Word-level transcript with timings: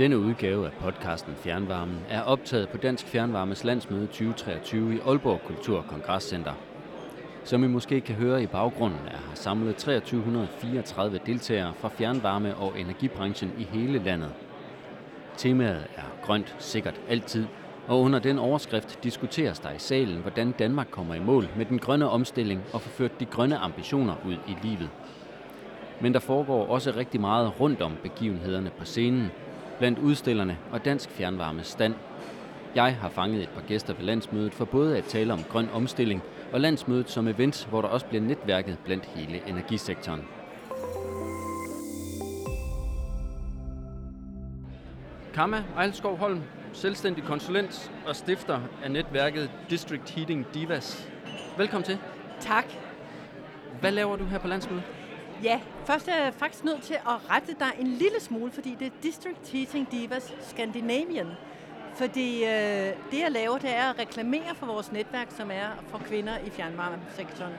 Denne 0.00 0.18
udgave 0.18 0.66
af 0.66 0.72
podcasten 0.72 1.34
Fjernvarmen 1.34 1.98
er 2.08 2.22
optaget 2.22 2.68
på 2.68 2.76
Dansk 2.76 3.06
Fjernvarmes 3.06 3.64
landsmøde 3.64 4.06
2023 4.06 4.94
i 4.94 4.98
Aalborg 5.06 5.40
Kultur- 5.46 5.78
og 5.78 5.84
Kongresscenter. 5.86 6.52
Som 7.44 7.64
I 7.64 7.66
måske 7.66 8.00
kan 8.00 8.14
høre 8.14 8.42
i 8.42 8.46
baggrunden, 8.46 9.00
er 9.06 9.16
her 9.28 9.34
samlet 9.34 9.76
2334 9.76 11.20
deltagere 11.26 11.74
fra 11.74 11.88
fjernvarme- 11.88 12.54
og 12.54 12.80
energibranchen 12.80 13.52
i 13.58 13.62
hele 13.62 13.98
landet. 13.98 14.30
Temaet 15.36 15.86
er 15.96 16.12
grønt 16.22 16.56
sikkert 16.58 17.00
altid, 17.08 17.46
og 17.86 18.00
under 18.00 18.18
den 18.18 18.38
overskrift 18.38 19.04
diskuteres 19.04 19.58
der 19.58 19.70
i 19.70 19.78
salen, 19.78 20.20
hvordan 20.20 20.52
Danmark 20.52 20.88
kommer 20.90 21.14
i 21.14 21.20
mål 21.20 21.48
med 21.56 21.66
den 21.66 21.78
grønne 21.78 22.08
omstilling 22.08 22.62
og 22.72 22.80
får 22.80 22.90
ført 22.90 23.20
de 23.20 23.24
grønne 23.24 23.56
ambitioner 23.56 24.14
ud 24.26 24.36
i 24.48 24.56
livet. 24.62 24.90
Men 26.00 26.14
der 26.14 26.20
foregår 26.20 26.66
også 26.66 26.92
rigtig 26.96 27.20
meget 27.20 27.60
rundt 27.60 27.82
om 27.82 27.92
begivenhederne 28.02 28.70
på 28.78 28.84
scenen, 28.84 29.30
blandt 29.80 29.98
udstillerne 29.98 30.58
og 30.72 30.84
Dansk 30.84 31.10
Fjernvarmes 31.10 31.66
stand. 31.66 31.94
Jeg 32.74 32.96
har 32.96 33.08
fanget 33.08 33.42
et 33.42 33.48
par 33.48 33.60
gæster 33.60 33.94
ved 33.94 34.04
landsmødet 34.04 34.54
for 34.54 34.64
både 34.64 34.98
at 34.98 35.04
tale 35.04 35.32
om 35.32 35.42
grøn 35.42 35.68
omstilling 35.72 36.22
og 36.52 36.60
landsmødet 36.60 37.10
som 37.10 37.28
event, 37.28 37.66
hvor 37.70 37.80
der 37.82 37.88
også 37.88 38.06
bliver 38.06 38.22
netværket 38.22 38.78
blandt 38.84 39.06
hele 39.06 39.48
energisektoren. 39.48 40.20
Kamma 45.34 45.64
Ejlskov 45.76 46.16
Holm, 46.16 46.42
selvstændig 46.72 47.24
konsulent 47.24 47.92
og 48.06 48.16
stifter 48.16 48.60
af 48.84 48.90
netværket 48.90 49.50
District 49.70 50.10
Heating 50.10 50.46
Divas. 50.54 51.10
Velkommen 51.58 51.84
til. 51.84 51.98
Tak. 52.40 52.64
Hvad 53.80 53.92
laver 53.92 54.16
du 54.16 54.24
her 54.24 54.38
på 54.38 54.48
landsmødet? 54.48 54.99
Ja, 55.42 55.60
først 55.84 56.08
er 56.08 56.24
jeg 56.24 56.34
faktisk 56.34 56.64
nødt 56.64 56.82
til 56.82 56.94
at 56.94 57.30
rette 57.30 57.54
dig 57.58 57.70
en 57.80 57.86
lille 57.86 58.20
smule, 58.20 58.50
fordi 58.52 58.76
det 58.78 58.86
er 58.86 58.90
District 59.02 59.48
Heating 59.52 59.92
Divas 59.92 60.34
Scandinavian. 60.40 61.26
Fordi 61.94 62.44
øh, 62.44 62.50
det, 63.10 63.20
jeg 63.20 63.30
laver, 63.30 63.58
det 63.58 63.74
er 63.76 63.90
at 63.90 63.98
reklamere 63.98 64.54
for 64.54 64.66
vores 64.66 64.92
netværk, 64.92 65.26
som 65.30 65.50
er 65.50 65.68
for 65.88 65.98
kvinder 65.98 66.38
i 66.38 66.50
fjernvarmesektoren. 66.50 67.52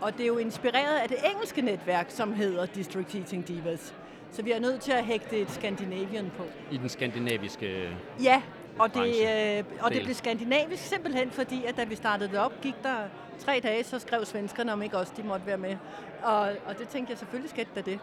Og 0.00 0.12
det 0.12 0.22
er 0.22 0.26
jo 0.26 0.38
inspireret 0.38 0.98
af 0.98 1.08
det 1.08 1.16
engelske 1.34 1.62
netværk, 1.62 2.06
som 2.08 2.32
hedder 2.32 2.66
District 2.66 3.12
Heating 3.12 3.48
Divas. 3.48 3.94
Så 4.30 4.42
vi 4.42 4.50
er 4.50 4.60
nødt 4.60 4.80
til 4.80 4.92
at 4.92 5.04
hægte 5.04 5.38
et 5.38 5.50
Scandinavian 5.50 6.30
på. 6.36 6.44
I 6.70 6.76
den 6.76 6.88
skandinaviske 6.88 7.88
Ja, 8.22 8.42
og 8.78 8.94
det, 8.94 9.14
øh, 9.58 9.64
og 9.80 9.92
det 9.92 10.02
blev 10.02 10.14
skandinavisk 10.14 10.82
simpelthen, 10.82 11.30
fordi 11.30 11.64
at 11.64 11.76
da 11.76 11.84
vi 11.84 11.94
startede 11.94 12.30
det 12.30 12.38
op, 12.38 12.60
gik 12.60 12.74
der 12.82 12.96
tre 13.38 13.60
dage, 13.62 13.84
så 13.84 13.98
skrev 13.98 14.24
svenskerne, 14.24 14.72
om 14.72 14.82
ikke 14.82 14.98
også 14.98 15.12
de 15.16 15.22
måtte 15.22 15.46
være 15.46 15.58
med. 15.58 15.76
Og, 16.22 16.40
og 16.40 16.78
det 16.78 16.88
tænkte 16.88 17.10
jeg, 17.10 17.18
selvfølgelig 17.18 17.50
skete 17.50 17.70
der 17.74 17.82
det. 17.82 17.98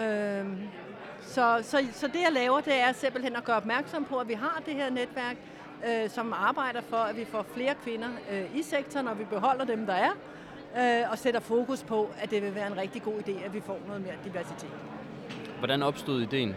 Øhm, 0.00 0.58
så, 1.22 1.58
så, 1.62 1.84
så 1.92 2.06
det 2.06 2.20
jeg 2.24 2.32
laver, 2.32 2.60
det 2.60 2.80
er 2.80 2.92
simpelthen 2.92 3.36
at 3.36 3.44
gøre 3.44 3.56
opmærksom 3.56 4.04
på, 4.04 4.18
at 4.18 4.28
vi 4.28 4.34
har 4.34 4.62
det 4.66 4.74
her 4.74 4.90
netværk, 4.90 5.36
øh, 5.88 6.10
som 6.10 6.32
arbejder 6.32 6.80
for, 6.80 6.96
at 6.96 7.16
vi 7.16 7.24
får 7.24 7.46
flere 7.54 7.74
kvinder 7.84 8.08
øh, 8.30 8.56
i 8.56 8.62
sektoren, 8.62 9.08
og 9.08 9.18
vi 9.18 9.24
beholder 9.24 9.64
dem, 9.64 9.86
der 9.86 9.94
er, 9.94 10.10
øh, 10.78 11.10
og 11.10 11.18
sætter 11.18 11.40
fokus 11.40 11.82
på, 11.82 12.10
at 12.18 12.30
det 12.30 12.42
vil 12.42 12.54
være 12.54 12.66
en 12.66 12.76
rigtig 12.76 13.02
god 13.02 13.18
idé, 13.18 13.44
at 13.44 13.54
vi 13.54 13.60
får 13.60 13.78
noget 13.86 14.02
mere 14.02 14.14
diversitet. 14.24 14.70
Hvordan 15.58 15.82
opstod 15.82 16.22
ideen? 16.22 16.54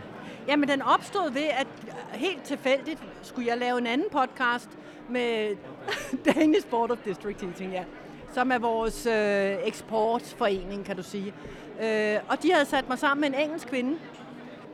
Jamen, 0.47 0.69
den 0.69 0.81
opstod 0.81 1.31
ved, 1.31 1.43
at 1.43 1.67
øh, 1.87 2.19
helt 2.19 2.43
tilfældigt 2.43 2.99
skulle 3.21 3.47
jeg 3.47 3.57
lave 3.57 3.77
en 3.77 3.87
anden 3.87 4.07
podcast 4.11 4.69
med 5.09 5.55
Danish 6.33 6.67
Board 6.67 6.91
of 6.91 6.97
District 7.05 7.41
Heating, 7.41 7.71
ja, 7.71 7.83
som 8.33 8.51
er 8.51 8.57
vores 8.57 9.05
øh, 9.05 9.67
eksportforening, 9.67 10.85
kan 10.85 10.95
du 10.95 11.03
sige. 11.03 11.33
Øh, 11.83 12.17
og 12.27 12.43
de 12.43 12.51
havde 12.51 12.65
sat 12.65 12.89
mig 12.89 12.99
sammen 12.99 13.21
med 13.21 13.39
en 13.39 13.45
engelsk 13.45 13.67
kvinde, 13.67 13.97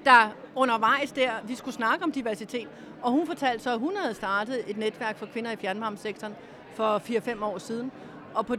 der 0.05 0.35
undervejs 0.55 1.11
der, 1.11 1.31
vi 1.43 1.55
skulle 1.55 1.75
snakke 1.75 2.03
om 2.03 2.11
diversitet, 2.11 2.67
og 3.01 3.11
hun 3.11 3.27
fortalte 3.27 3.63
så, 3.63 3.73
at 3.73 3.79
hun 3.79 3.95
havde 3.95 4.13
startet 4.13 4.63
et 4.67 4.77
netværk 4.77 5.17
for 5.17 5.25
kvinder 5.25 5.51
i 5.51 5.55
fjernvarmesektoren 5.55 6.33
for 6.73 6.97
4-5 6.97 7.43
år 7.45 7.57
siden. 7.57 7.91
Og 8.33 8.45
på, 8.45 8.55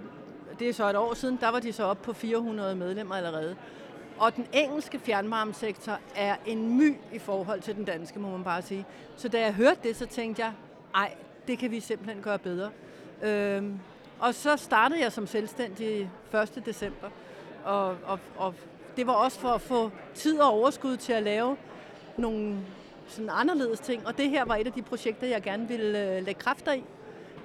det 0.59 0.69
er 0.69 0.73
så 0.73 0.91
et 0.91 0.97
år 0.97 1.15
siden, 1.15 1.39
der 1.41 1.49
var 1.49 1.61
de 1.61 1.73
så 1.73 1.84
oppe 1.84 2.05
på 2.05 2.12
400 2.12 2.77
medlemmer 2.77 3.15
allerede. 3.15 3.56
Og 4.22 4.37
den 4.37 4.47
engelske 4.53 4.99
fjernvarmesektor 4.99 5.99
er 6.15 6.37
en 6.47 6.77
my 6.77 6.97
i 7.12 7.19
forhold 7.19 7.60
til 7.60 7.77
den 7.77 7.84
danske, 7.84 8.19
må 8.19 8.31
man 8.31 8.44
bare 8.44 8.62
sige. 8.62 8.87
Så 9.16 9.28
da 9.28 9.41
jeg 9.41 9.55
hørte 9.55 9.78
det, 9.83 9.97
så 9.97 10.06
tænkte 10.06 10.43
jeg, 10.43 10.53
ej, 10.94 11.15
det 11.49 11.59
kan 11.59 11.71
vi 11.71 11.81
simpelthen 11.81 12.22
gøre 12.22 12.38
bedre. 12.38 12.71
Øhm, 13.22 13.81
og 14.19 14.34
så 14.34 14.56
startede 14.56 15.00
jeg 15.00 15.12
som 15.12 15.27
selvstændig 15.27 16.11
1. 16.34 16.62
december. 16.66 17.09
Og, 17.65 17.97
og, 18.05 18.19
og 18.37 18.55
det 18.97 19.06
var 19.06 19.12
også 19.12 19.41
for 19.41 19.49
at 19.49 19.61
få 19.61 19.91
tid 20.15 20.41
og 20.41 20.50
overskud 20.50 20.97
til 20.97 21.12
at 21.12 21.22
lave 21.22 21.56
nogle 22.16 22.59
sådan 23.06 23.31
anderledes 23.32 23.81
ting. 23.81 24.06
Og 24.06 24.19
det 24.19 24.31
her 24.31 24.44
var 24.44 24.56
et 24.56 24.66
af 24.66 24.72
de 24.72 24.82
projekter, 24.82 25.27
jeg 25.27 25.43
gerne 25.43 25.69
ville 25.69 26.16
øh, 26.16 26.25
lægge 26.25 26.41
kræfter 26.41 26.72
i. 26.72 26.84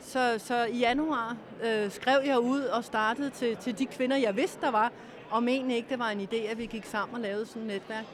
Så, 0.01 0.35
så 0.37 0.65
i 0.65 0.77
januar 0.77 1.37
øh, 1.63 1.91
skrev 1.91 2.19
jeg 2.25 2.39
ud 2.39 2.61
og 2.61 2.83
startede 2.83 3.29
til, 3.29 3.57
til 3.57 3.79
de 3.79 3.85
kvinder, 3.85 4.17
jeg 4.17 4.35
vidste, 4.35 4.61
der 4.61 4.71
var, 4.71 4.91
og 5.31 5.43
men 5.43 5.71
ikke 5.71 5.89
det 5.89 5.99
var 5.99 6.09
en 6.09 6.21
idé, 6.21 6.51
at 6.51 6.57
vi 6.57 6.65
gik 6.65 6.85
sammen 6.85 7.15
og 7.15 7.21
lavede 7.21 7.45
sådan 7.45 7.61
et 7.61 7.67
netværk. 7.67 8.05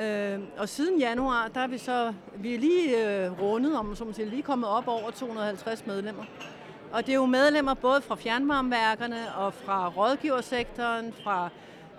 Øh, 0.00 0.40
og 0.58 0.68
siden 0.68 0.98
januar, 0.98 1.48
der 1.54 1.60
er 1.60 1.66
vi 1.66 1.78
så, 1.78 2.12
vi 2.36 2.54
er 2.54 2.58
lige 2.58 3.06
øh, 3.06 3.40
rundet, 3.40 3.76
om 3.76 3.96
som 3.96 4.12
siger, 4.12 4.30
lige 4.30 4.42
kommet 4.42 4.68
op 4.68 4.88
over 4.88 5.10
250 5.10 5.86
medlemmer. 5.86 6.24
Og 6.92 7.06
det 7.06 7.12
er 7.12 7.16
jo 7.16 7.26
medlemmer 7.26 7.74
både 7.74 8.02
fra 8.02 8.16
fjernvarmeværkerne 8.16 9.34
og 9.34 9.54
fra 9.54 9.88
rådgiversektoren, 9.88 11.12
fra 11.24 11.48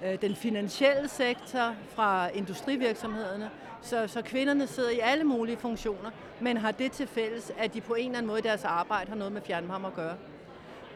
øh, 0.05 0.21
den 0.21 0.35
finansielle 0.35 1.07
sektor, 1.07 1.75
fra 1.95 2.29
industrivirksomhederne. 2.29 3.49
Så, 3.81 4.07
så 4.07 4.21
kvinderne 4.21 4.67
sidder 4.67 4.89
i 4.89 4.99
alle 4.99 5.23
mulige 5.23 5.57
funktioner, 5.57 6.11
men 6.39 6.57
har 6.57 6.71
det 6.71 6.91
til 6.91 7.07
fælles, 7.07 7.51
at 7.57 7.73
de 7.73 7.81
på 7.81 7.93
en 7.93 8.05
eller 8.05 8.17
anden 8.17 8.27
måde 8.27 8.39
i 8.39 8.41
deres 8.41 8.63
arbejde 8.63 9.09
har 9.09 9.17
noget 9.17 9.33
med 9.33 9.41
fjernvarme 9.41 9.87
at 9.87 9.93
gøre. 9.93 10.15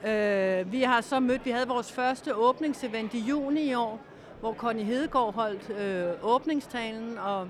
Øh, 0.06 0.72
vi 0.72 0.82
har 0.82 1.02
så 1.02 1.20
mødt, 1.20 1.46
vi 1.46 1.52
havde 1.52 1.68
vores 1.68 1.92
første 1.92 2.36
åbningsevent 2.36 3.14
i 3.14 3.20
juni 3.20 3.62
i 3.62 3.74
år, 3.74 4.00
hvor 4.40 4.54
Connie 4.54 4.86
Hedegaard 4.86 5.34
holdt 5.34 5.70
øh, 5.80 6.34
åbningstalen, 6.34 7.18
og 7.18 7.50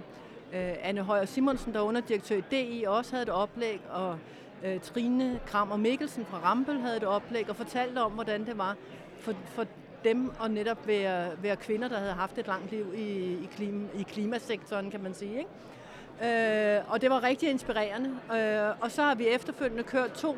øh, 0.54 0.74
Anne 0.82 1.02
Højer 1.02 1.26
Simonsen, 1.26 1.74
der 1.74 1.80
er 1.80 1.84
underdirektør 1.84 2.36
i 2.36 2.44
DI, 2.52 2.86
også 2.88 3.12
havde 3.12 3.24
et 3.24 3.30
oplæg, 3.30 3.82
og 3.90 4.18
øh, 4.66 4.80
Trine 4.80 5.40
Krammer 5.46 5.78
Mikkelsen 5.78 6.26
fra 6.26 6.40
Rampel 6.44 6.80
havde 6.80 6.98
et 6.98 7.04
oplæg, 7.04 7.50
og 7.50 7.56
fortalte 7.56 8.00
om, 8.00 8.12
hvordan 8.12 8.46
det 8.46 8.58
var 8.58 8.76
for, 9.20 9.34
for 9.46 9.66
dem 10.04 10.32
at 10.44 10.52
netop 10.52 10.88
være, 10.88 11.32
være 11.42 11.56
kvinder, 11.56 11.88
der 11.88 11.98
havde 11.98 12.14
haft 12.14 12.38
et 12.38 12.48
langt 12.48 12.72
liv 12.72 12.94
i, 12.96 13.34
i, 13.34 13.50
klima, 13.56 13.88
i 13.96 14.04
klimasektoren, 14.04 14.92
kan 14.92 15.04
man 15.04 15.14
sige. 15.14 15.38
Ikke? 15.38 16.78
Øh, 16.78 16.94
og 16.94 17.02
det 17.02 17.10
var 17.10 17.24
rigtig 17.24 17.50
inspirerende. 17.50 18.10
Øh, 18.10 18.82
og 18.82 18.92
så 18.92 19.02
har 19.02 19.16
vi 19.16 19.28
efterfølgende 19.28 19.84
kørt 19.84 20.12
to 20.12 20.36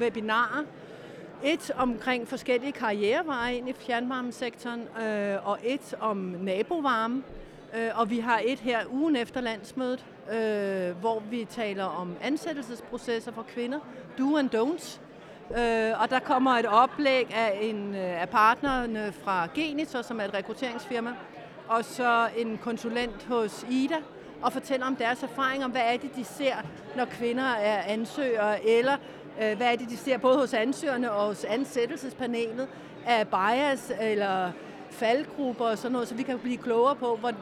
webinarer, 0.00 0.64
et 1.44 1.70
omkring 1.76 2.28
forskellige 2.28 2.72
karriereveje 2.72 3.56
ind 3.56 3.68
i 3.68 3.72
fjernvarmesektoren, 3.72 4.80
øh, 4.80 5.48
og 5.48 5.58
et 5.64 5.94
om 6.00 6.16
nabovarme. 6.16 7.22
Øh, 7.76 7.90
og 7.94 8.10
vi 8.10 8.18
har 8.18 8.40
et 8.44 8.58
her 8.58 8.78
ugen 8.90 9.16
efter 9.16 9.40
landsmødet, 9.40 10.04
øh, 10.32 11.00
hvor 11.00 11.22
vi 11.30 11.46
taler 11.50 11.84
om 11.84 12.16
ansættelsesprocesser 12.22 13.32
for 13.32 13.42
kvinder, 13.42 13.78
do 14.18 14.36
and 14.36 14.54
don'ts. 14.54 15.00
Øh, 15.58 16.02
og 16.02 16.10
der 16.10 16.18
kommer 16.18 16.50
et 16.50 16.66
oplæg 16.66 17.34
af 17.34 17.58
en 17.62 17.94
øh, 17.94 18.22
af 18.22 18.28
partnerne 18.28 19.12
fra 19.12 19.48
Genitor, 19.54 20.02
som 20.02 20.20
er 20.20 20.24
et 20.24 20.34
rekrutteringsfirma, 20.34 21.10
og 21.68 21.84
så 21.84 22.28
en 22.36 22.58
konsulent 22.58 23.24
hos 23.24 23.66
Ida, 23.70 23.96
og 24.42 24.52
fortæller 24.52 24.86
om 24.86 24.96
deres 24.96 25.22
erfaringer, 25.22 25.68
hvad 25.68 25.82
er 25.84 25.96
det, 25.96 26.16
de 26.16 26.24
ser, 26.24 26.54
når 26.96 27.04
kvinder 27.04 27.44
er 27.44 27.82
ansøgere, 27.82 28.68
eller 28.68 28.96
Øh, 29.42 29.56
hvad 29.56 29.72
er 29.72 29.76
det, 29.76 29.90
de 29.90 29.96
ser 29.96 30.18
både 30.18 30.38
hos 30.38 30.54
ansøgerne 30.54 31.12
og 31.12 31.26
hos 31.26 31.44
ansættelsespanelet 31.44 32.68
af 33.06 33.28
bias 33.28 33.92
eller 34.00 34.50
faldgrupper 34.90 35.64
og 35.64 35.78
sådan 35.78 35.92
noget, 35.92 36.08
så 36.08 36.14
vi 36.14 36.22
kan 36.22 36.38
blive 36.38 36.56
klogere 36.56 36.96
på, 36.96 37.16
hvor, 37.16 37.32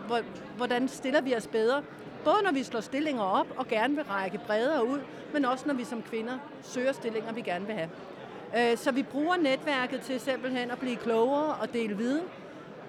hvordan 0.57 0.89
stiller 0.89 1.21
vi 1.21 1.35
os 1.35 1.47
bedre. 1.47 1.83
Både 2.25 2.37
når 2.45 2.53
vi 2.53 2.63
slår 2.63 2.81
stillinger 2.81 3.23
op 3.23 3.47
og 3.57 3.69
gerne 3.69 3.95
vil 3.95 4.05
række 4.05 4.41
bredere 4.47 4.87
ud, 4.87 4.99
men 5.33 5.45
også 5.45 5.65
når 5.67 5.75
vi 5.75 5.85
som 5.85 6.03
kvinder 6.03 6.39
søger 6.63 6.93
stillinger, 6.93 7.33
vi 7.33 7.41
gerne 7.41 7.67
vil 7.67 7.75
have. 7.75 7.91
Øh, 8.57 8.79
så 8.79 8.93
vi 8.93 9.03
bruger 9.03 9.37
netværket 9.37 10.01
til 10.01 10.21
simpelthen 10.21 10.71
at 10.71 10.79
blive 10.79 10.97
klogere 10.97 11.55
og 11.55 11.73
dele 11.73 11.97
viden, 11.97 12.25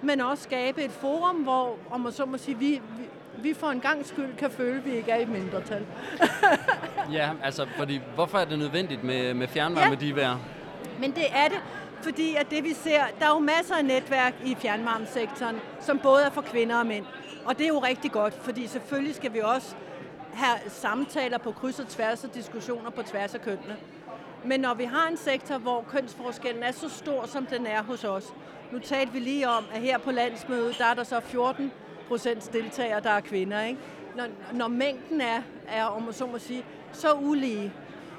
men 0.02 0.20
også 0.20 0.42
skabe 0.42 0.84
et 0.84 0.90
forum, 0.90 1.36
hvor, 1.36 1.76
om 1.90 2.00
man 2.00 2.12
så 2.12 2.24
må 2.24 2.38
sige, 2.38 2.58
vi, 2.58 2.82
vi, 3.44 3.54
for 3.54 3.66
en 3.66 3.80
gang 3.80 4.06
skyld 4.06 4.36
kan 4.38 4.50
føle, 4.50 4.76
at 4.78 4.84
vi 4.84 4.90
ikke 4.96 5.10
er 5.10 5.16
i 5.20 5.24
mindretal. 5.24 5.86
Ja, 7.12 7.30
altså, 7.42 7.66
fordi 7.76 8.00
hvorfor 8.14 8.38
er 8.38 8.44
det 8.44 8.58
nødvendigt 8.58 9.04
med, 9.04 9.34
med 9.34 9.48
fjernvarme, 9.48 9.90
Ja. 10.00 10.06
de 10.06 10.16
vær? 10.16 10.40
Men 11.00 11.10
det 11.10 11.24
er 11.34 11.48
det, 11.48 11.60
fordi 12.02 12.36
at 12.36 12.50
det 12.50 12.64
vi 12.64 12.72
ser, 12.74 13.00
der 13.20 13.26
er 13.26 13.30
jo 13.30 13.38
masser 13.38 13.74
af 13.74 13.84
netværk 13.84 14.34
i 14.44 14.54
fjernvarmesektoren, 14.54 15.56
som 15.80 15.98
både 15.98 16.22
er 16.24 16.30
for 16.30 16.40
kvinder 16.42 16.76
og 16.78 16.86
mænd. 16.86 17.04
Og 17.44 17.58
det 17.58 17.64
er 17.64 17.68
jo 17.68 17.78
rigtig 17.78 18.12
godt, 18.12 18.34
fordi 18.42 18.66
selvfølgelig 18.66 19.14
skal 19.14 19.32
vi 19.32 19.40
også 19.40 19.74
have 20.34 20.58
samtaler 20.68 21.38
på 21.38 21.52
kryds 21.52 21.80
og 21.80 21.88
tværs 21.88 22.24
og 22.24 22.34
diskussioner 22.34 22.90
på 22.90 23.02
tværs 23.02 23.34
af 23.34 23.40
kønnene. 23.42 23.76
Men 24.44 24.60
når 24.60 24.74
vi 24.74 24.84
har 24.84 25.08
en 25.10 25.16
sektor, 25.16 25.58
hvor 25.58 25.84
kønsforskellen 25.92 26.62
er 26.62 26.72
så 26.72 26.88
stor, 26.88 27.26
som 27.26 27.46
den 27.46 27.66
er 27.66 27.82
hos 27.82 28.04
os. 28.04 28.24
Nu 28.72 28.78
talte 28.78 29.12
vi 29.12 29.18
lige 29.18 29.48
om, 29.48 29.64
at 29.74 29.80
her 29.80 29.98
på 29.98 30.10
landsmødet, 30.10 30.78
der 30.78 30.84
er 30.86 30.94
der 30.94 31.04
så 31.04 31.20
14 31.20 31.72
procent 32.10 32.52
deltagere, 32.52 33.00
der 33.00 33.10
er 33.10 33.20
kvinder. 33.20 33.62
Ikke? 33.62 33.78
når, 34.16 34.26
når 34.52 34.68
mængden 34.68 35.20
er, 35.20 35.42
er, 35.68 35.84
om 35.84 36.02
man 36.02 36.12
så 36.12 36.26
må 36.26 36.38
sige, 36.38 36.64
så 36.92 37.14
ulige, 37.14 37.72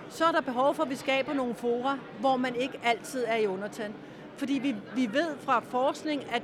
så 0.09 0.25
er 0.25 0.31
der 0.31 0.41
behov 0.41 0.75
for, 0.75 0.83
at 0.83 0.89
vi 0.89 0.95
skaber 0.95 1.33
nogle 1.33 1.55
fora, 1.55 1.97
hvor 2.19 2.37
man 2.37 2.55
ikke 2.55 2.79
altid 2.83 3.23
er 3.27 3.35
i 3.35 3.47
undertand. 3.47 3.93
Fordi 4.37 4.53
vi, 4.53 4.75
vi 4.95 5.13
ved 5.13 5.37
fra 5.39 5.59
forskning, 5.59 6.23
at 6.31 6.43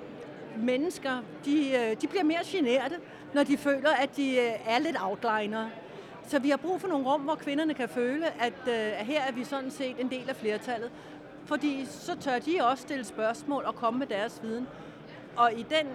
mennesker, 0.57 1.17
de, 1.45 1.71
øh, 1.71 2.01
de 2.01 2.07
bliver 2.07 2.23
mere 2.23 2.39
generte, 2.45 2.95
når 3.33 3.43
de 3.43 3.57
føler, 3.57 3.89
at 3.89 4.17
de 4.17 4.35
øh, 4.37 4.51
er 4.67 4.79
lidt 4.79 4.97
outliner. 5.01 5.69
Så 6.27 6.39
vi 6.39 6.49
har 6.49 6.57
brug 6.57 6.81
for 6.81 6.87
nogle 6.87 7.05
rum, 7.05 7.21
hvor 7.21 7.35
kvinderne 7.35 7.73
kan 7.73 7.89
føle, 7.89 8.25
at, 8.41 8.53
øh, 8.67 8.99
at 8.99 9.05
her 9.05 9.21
er 9.21 9.31
vi 9.31 9.43
sådan 9.43 9.71
set 9.71 9.95
en 9.99 10.09
del 10.09 10.29
af 10.29 10.35
flertallet. 10.35 10.91
Fordi 11.45 11.85
så 11.85 12.15
tør 12.15 12.39
de 12.39 12.59
også 12.61 12.81
stille 12.81 13.05
spørgsmål 13.05 13.63
og 13.63 13.75
komme 13.75 13.99
med 13.99 14.07
deres 14.07 14.39
viden. 14.43 14.67
Og 15.35 15.53
i 15.53 15.65
den 15.69 15.87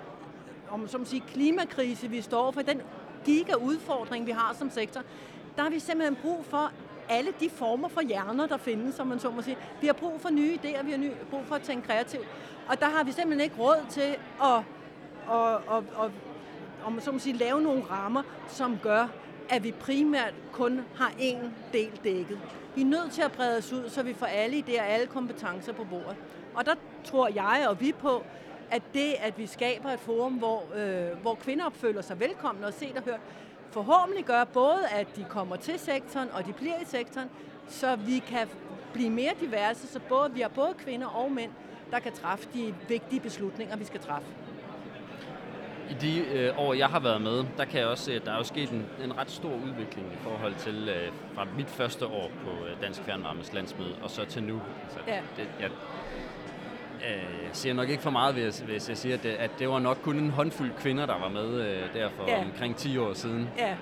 om, 0.72 0.88
som 0.88 1.04
sige, 1.04 1.22
klimakrise, 1.32 2.08
vi 2.08 2.20
står 2.20 2.50
for, 2.50 2.62
den 2.62 2.80
giga 3.24 3.54
udfordring, 3.54 4.26
vi 4.26 4.32
har 4.32 4.54
som 4.58 4.70
sektor, 4.70 5.02
der 5.56 5.62
har 5.62 5.70
vi 5.70 5.78
simpelthen 5.78 6.16
brug 6.22 6.44
for 6.44 6.72
alle 7.08 7.32
de 7.40 7.50
former 7.50 7.88
for 7.88 8.00
hjerner, 8.00 8.46
der 8.46 8.56
findes, 8.56 8.94
som 8.94 9.06
man 9.06 9.20
så 9.20 9.30
må 9.30 9.42
sige. 9.42 9.56
Vi 9.80 9.86
har 9.86 9.94
brug 9.94 10.20
for 10.20 10.30
nye 10.30 10.58
idéer, 10.64 10.84
vi 10.84 10.90
har 10.90 11.10
brug 11.30 11.40
for 11.46 11.54
at 11.54 11.62
tænke 11.62 11.86
kreativt. 11.86 12.26
Og 12.68 12.80
der 12.80 12.86
har 12.86 13.04
vi 13.04 13.12
simpelthen 13.12 13.40
ikke 13.40 13.56
råd 13.58 13.86
til 13.90 14.16
at, 14.42 14.62
at, 15.30 15.54
at, 15.54 16.04
at, 16.04 16.10
om 16.84 17.00
så 17.00 17.12
må 17.12 17.18
sige, 17.18 17.36
lave 17.36 17.62
nogle 17.62 17.82
rammer, 17.90 18.22
som 18.48 18.78
gør, 18.82 19.08
at 19.48 19.64
vi 19.64 19.72
primært 19.72 20.34
kun 20.52 20.80
har 20.94 21.10
én 21.10 21.46
del 21.72 22.00
dækket. 22.04 22.38
Vi 22.74 22.80
er 22.80 22.86
nødt 22.86 23.12
til 23.12 23.22
at 23.22 23.32
brede 23.32 23.58
os 23.58 23.72
ud, 23.72 23.88
så 23.88 24.02
vi 24.02 24.14
får 24.14 24.26
alle 24.26 24.58
idéer 24.58 24.80
og 24.80 24.88
alle 24.88 25.06
kompetencer 25.06 25.72
på 25.72 25.84
bordet. 25.84 26.16
Og 26.54 26.66
der 26.66 26.74
tror 27.04 27.28
jeg 27.28 27.66
og 27.68 27.80
vi 27.80 27.92
på, 27.92 28.24
at 28.72 28.82
det, 28.94 29.14
at 29.20 29.38
vi 29.38 29.46
skaber 29.46 29.88
et 29.88 30.00
forum, 30.00 30.32
hvor, 30.32 30.62
øh, 30.74 31.20
hvor 31.22 31.34
kvinder 31.34 31.70
føler 31.70 32.02
sig 32.02 32.20
velkomne 32.20 32.66
og 32.66 32.72
set 32.72 32.96
og 32.96 33.02
hørt, 33.02 33.20
forhåbentlig 33.70 34.24
gør 34.24 34.44
både, 34.44 34.80
at 34.92 35.16
de 35.16 35.24
kommer 35.28 35.56
til 35.56 35.78
sektoren, 35.78 36.28
og 36.32 36.46
de 36.46 36.52
bliver 36.52 36.80
i 36.82 36.84
sektoren, 36.84 37.28
så 37.68 37.96
vi 37.96 38.18
kan 38.18 38.48
blive 38.92 39.10
mere 39.10 39.32
diverse, 39.40 39.86
så 39.86 40.00
både, 40.08 40.32
vi 40.32 40.40
har 40.40 40.48
både 40.48 40.74
kvinder 40.78 41.06
og 41.06 41.32
mænd, 41.32 41.50
der 41.90 41.98
kan 41.98 42.12
træffe 42.12 42.48
de 42.54 42.74
vigtige 42.88 43.20
beslutninger, 43.20 43.76
vi 43.76 43.84
skal 43.84 44.00
træffe. 44.00 44.28
I 45.90 45.94
de 45.94 46.18
øh, 46.18 46.58
år, 46.58 46.74
jeg 46.74 46.88
har 46.88 47.00
været 47.00 47.22
med, 47.22 47.44
der 47.56 47.64
kan 47.64 47.80
jeg 47.80 47.88
også 47.88 48.04
se, 48.04 48.14
at 48.14 48.24
der 48.24 48.32
er 48.32 48.36
jo 48.36 48.44
sket 48.44 48.70
en, 48.70 48.86
en 49.04 49.18
ret 49.18 49.30
stor 49.30 49.54
udvikling 49.66 50.12
i 50.12 50.16
forhold 50.22 50.54
til 50.54 50.88
øh, 50.88 51.12
fra 51.34 51.46
mit 51.56 51.70
første 51.70 52.06
år 52.06 52.30
på 52.44 52.50
øh, 52.50 52.82
Dansk 52.82 53.02
Fjernvarmes 53.02 53.52
landsmøde, 53.52 53.94
og 54.02 54.10
så 54.10 54.24
til 54.24 54.42
nu. 54.42 54.60
Altså, 54.82 54.98
ja. 55.06 55.20
det, 55.36 55.48
jeg, 55.60 55.70
jeg 57.42 57.50
siger 57.52 57.74
nok 57.74 57.88
ikke 57.88 58.02
for 58.02 58.10
meget, 58.10 58.34
hvis, 58.34 58.58
hvis 58.58 58.88
jeg 58.88 58.96
siger, 58.96 59.14
at 59.14 59.22
det, 59.22 59.28
at 59.28 59.50
det 59.58 59.68
var 59.68 59.78
nok 59.78 59.98
kun 60.02 60.16
en 60.16 60.30
håndfuld 60.30 60.70
kvinder, 60.78 61.06
der 61.06 61.18
var 61.18 61.28
med 61.28 61.60
øh, 61.60 61.94
der 61.94 62.08
for 62.16 62.24
ja. 62.28 62.44
omkring 62.44 62.76
10 62.76 62.98
år 62.98 63.12
siden. 63.12 63.48
Ja. 63.58 63.74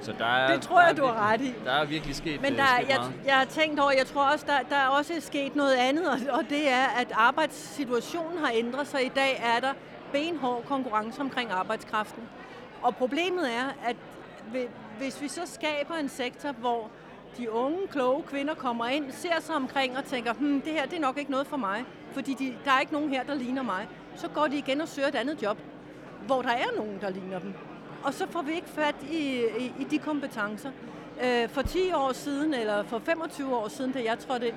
Så 0.00 0.14
der 0.18 0.24
er, 0.24 0.52
det 0.52 0.62
tror 0.62 0.80
jeg, 0.80 0.96
du 0.96 1.04
har 1.04 1.32
ret 1.32 1.40
i. 1.40 1.54
Der 1.64 1.72
er 1.72 1.84
virkelig 1.84 2.16
sket, 2.16 2.42
Men 2.42 2.56
der, 2.56 2.62
er, 2.62 2.76
sket 2.76 2.88
jeg, 2.88 2.98
meget. 2.98 3.12
jeg 3.26 3.34
har 3.34 3.44
tænkt 3.44 3.80
over, 3.80 3.90
jeg 3.90 4.06
tror 4.06 4.32
også, 4.32 4.44
der, 4.48 4.58
der 4.70 4.76
er 4.76 4.88
også 4.88 5.12
sket 5.20 5.56
noget 5.56 5.74
andet, 5.74 6.30
og 6.30 6.44
det 6.50 6.70
er, 6.70 6.86
at 7.00 7.12
arbejdssituationen 7.14 8.38
har 8.38 8.52
ændret 8.54 8.86
sig. 8.86 9.06
I 9.06 9.08
dag 9.08 9.42
er 9.56 9.60
der 9.60 9.72
benhård 10.12 10.64
konkurrence 10.64 11.20
omkring 11.20 11.50
arbejdskraften. 11.50 12.22
Og 12.82 12.96
problemet 12.96 13.44
er, 13.44 13.88
at 13.88 13.96
hvis 14.98 15.22
vi 15.22 15.28
så 15.28 15.40
skaber 15.44 15.94
en 15.94 16.08
sektor, 16.08 16.52
hvor 16.52 16.90
de 17.38 17.52
unge, 17.52 17.78
kloge 17.90 18.22
kvinder 18.22 18.54
kommer 18.54 18.86
ind, 18.86 19.12
ser 19.12 19.40
sig 19.40 19.54
omkring 19.54 19.98
og 19.98 20.04
tænker, 20.04 20.34
hm, 20.34 20.60
det 20.60 20.72
her 20.72 20.86
det 20.86 20.96
er 20.96 21.00
nok 21.00 21.18
ikke 21.18 21.30
noget 21.30 21.46
for 21.46 21.56
mig, 21.56 21.84
fordi 22.12 22.34
de, 22.34 22.54
der 22.64 22.70
er 22.70 22.80
ikke 22.80 22.92
nogen 22.92 23.10
her, 23.10 23.22
der 23.22 23.34
ligner 23.34 23.62
mig. 23.62 23.88
Så 24.16 24.28
går 24.28 24.46
de 24.46 24.58
igen 24.58 24.80
og 24.80 24.88
søger 24.88 25.08
et 25.08 25.14
andet 25.14 25.42
job, 25.42 25.58
hvor 26.26 26.42
der 26.42 26.50
er 26.50 26.76
nogen, 26.76 26.98
der 27.00 27.10
ligner 27.10 27.38
dem. 27.38 27.54
Og 28.04 28.14
så 28.14 28.26
får 28.30 28.42
vi 28.42 28.52
ikke 28.52 28.68
fat 28.68 28.94
i, 29.10 29.42
i, 29.58 29.72
i 29.80 29.84
de 29.90 29.98
kompetencer. 29.98 30.70
Øh, 31.24 31.48
for 31.48 31.62
10 31.62 31.92
år 31.92 32.12
siden, 32.12 32.54
eller 32.54 32.82
for 32.82 32.98
25 32.98 33.56
år 33.56 33.68
siden, 33.68 33.92
da 33.92 34.02
jeg 34.04 34.18
trådte 34.18 34.48
ind, 34.48 34.56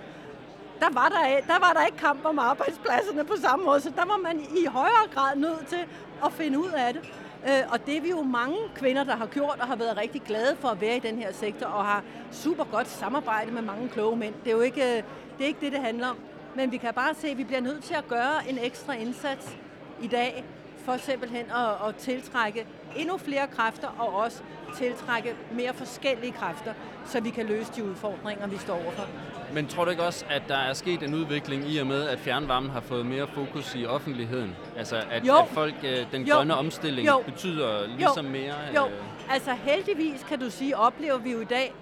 der 0.80 0.90
var 0.94 1.10
der, 1.10 1.54
der 1.54 1.60
var 1.60 1.74
der 1.74 1.86
ikke 1.86 1.98
kamp 1.98 2.26
om 2.26 2.40
arbejdspladserne 2.40 3.24
på 3.24 3.36
samme 3.36 3.66
måde, 3.66 3.82
så 3.82 3.90
der 3.90 4.06
var 4.06 4.18
man 4.18 4.40
i 4.40 4.66
højere 4.66 5.08
grad 5.14 5.36
nødt 5.36 5.68
til 5.68 5.86
at 6.26 6.34
finde 6.34 6.60
ud 6.60 6.72
af 6.78 6.94
det. 6.94 7.02
Øh, 7.48 7.74
og 7.74 7.86
det 7.86 7.98
er 7.98 8.02
vi 8.02 8.10
jo 8.10 8.22
mange 8.22 8.58
kvinder, 8.76 9.04
der 9.04 9.16
har 9.16 9.26
gjort 9.26 9.58
og 9.62 9.68
har 9.68 9.76
været 9.76 9.98
rigtig 9.98 10.22
glade 10.22 10.56
for 10.56 10.68
at 10.68 10.82
være 10.82 10.98
i 10.98 11.00
den 11.00 11.18
her 11.18 11.34
sektor 11.34 11.68
og 11.68 11.86
har 11.86 12.04
super 12.32 12.64
godt 12.64 12.88
samarbejde 12.88 13.52
med 13.52 13.62
mange 13.62 13.90
kloge 13.90 14.18
mænd. 14.18 14.34
Det 14.44 14.52
er 14.52 14.56
jo 14.56 14.62
ikke 14.62 14.82
øh, 14.82 15.04
det, 15.38 15.44
er 15.44 15.48
ikke 15.48 15.60
det, 15.62 15.72
det 15.72 15.82
handler 15.82 16.08
om. 16.08 16.18
Men 16.56 16.72
vi 16.72 16.78
kan 16.78 16.94
bare 16.94 17.14
se, 17.14 17.28
at 17.28 17.38
vi 17.38 17.44
bliver 17.44 17.62
nødt 17.62 17.84
til 17.84 17.94
at 17.94 18.08
gøre 18.08 18.50
en 18.50 18.58
ekstra 18.64 18.94
indsats 18.94 19.58
i 20.02 20.08
dag 20.08 20.46
for 20.86 20.98
simpelthen 20.98 21.46
at, 21.52 21.88
at 21.90 21.96
tiltrække 21.96 22.66
endnu 22.96 23.18
flere 23.18 23.48
kræfter 23.48 23.88
og 23.88 24.14
også 24.14 24.44
tiltrække 24.78 25.36
mere 25.52 25.74
forskellige 25.74 26.32
kræfter, 26.32 26.74
så 27.06 27.22
vi 27.22 27.30
kan 27.30 27.46
løse 27.46 27.72
de 27.76 27.84
udfordringer, 27.84 28.48
vi 28.48 28.58
står 28.58 28.74
overfor. 28.74 29.08
Men 29.54 29.68
tror 29.68 29.86
du 29.86 29.92
ikke 29.92 30.04
også, 30.04 30.26
at 30.30 30.42
der 30.48 30.58
er 30.58 30.74
sket 30.74 31.04
en 31.04 31.14
udvikling 31.14 31.72
i 31.72 31.78
og 31.78 31.88
med, 31.88 32.08
at 32.08 32.20
fjernvarmen 32.20 32.70
har 32.70 32.80
fået 32.80 33.06
mere 33.06 33.28
fokus 33.28 33.76
i 33.76 33.86
offentligheden? 33.86 34.56
Altså 34.78 34.96
at, 34.96 35.30
at 35.30 35.48
folk, 35.48 35.76
øh, 35.84 36.12
den 36.12 36.24
jo. 36.24 36.36
grønne 36.36 36.56
omstilling 36.56 37.08
jo. 37.08 37.24
betyder 37.26 37.88
ligesom 37.88 38.26
jo. 38.26 38.32
mere? 38.32 38.54
Jo, 38.76 38.86
øh... 38.86 39.34
altså 39.34 39.52
heldigvis 39.52 40.26
kan 40.30 40.40
du 40.40 40.50
sige, 40.50 40.78
oplever 40.78 41.18
vi 41.18 41.32
jo 41.32 41.40
i 41.40 41.46
dag, 41.46 41.74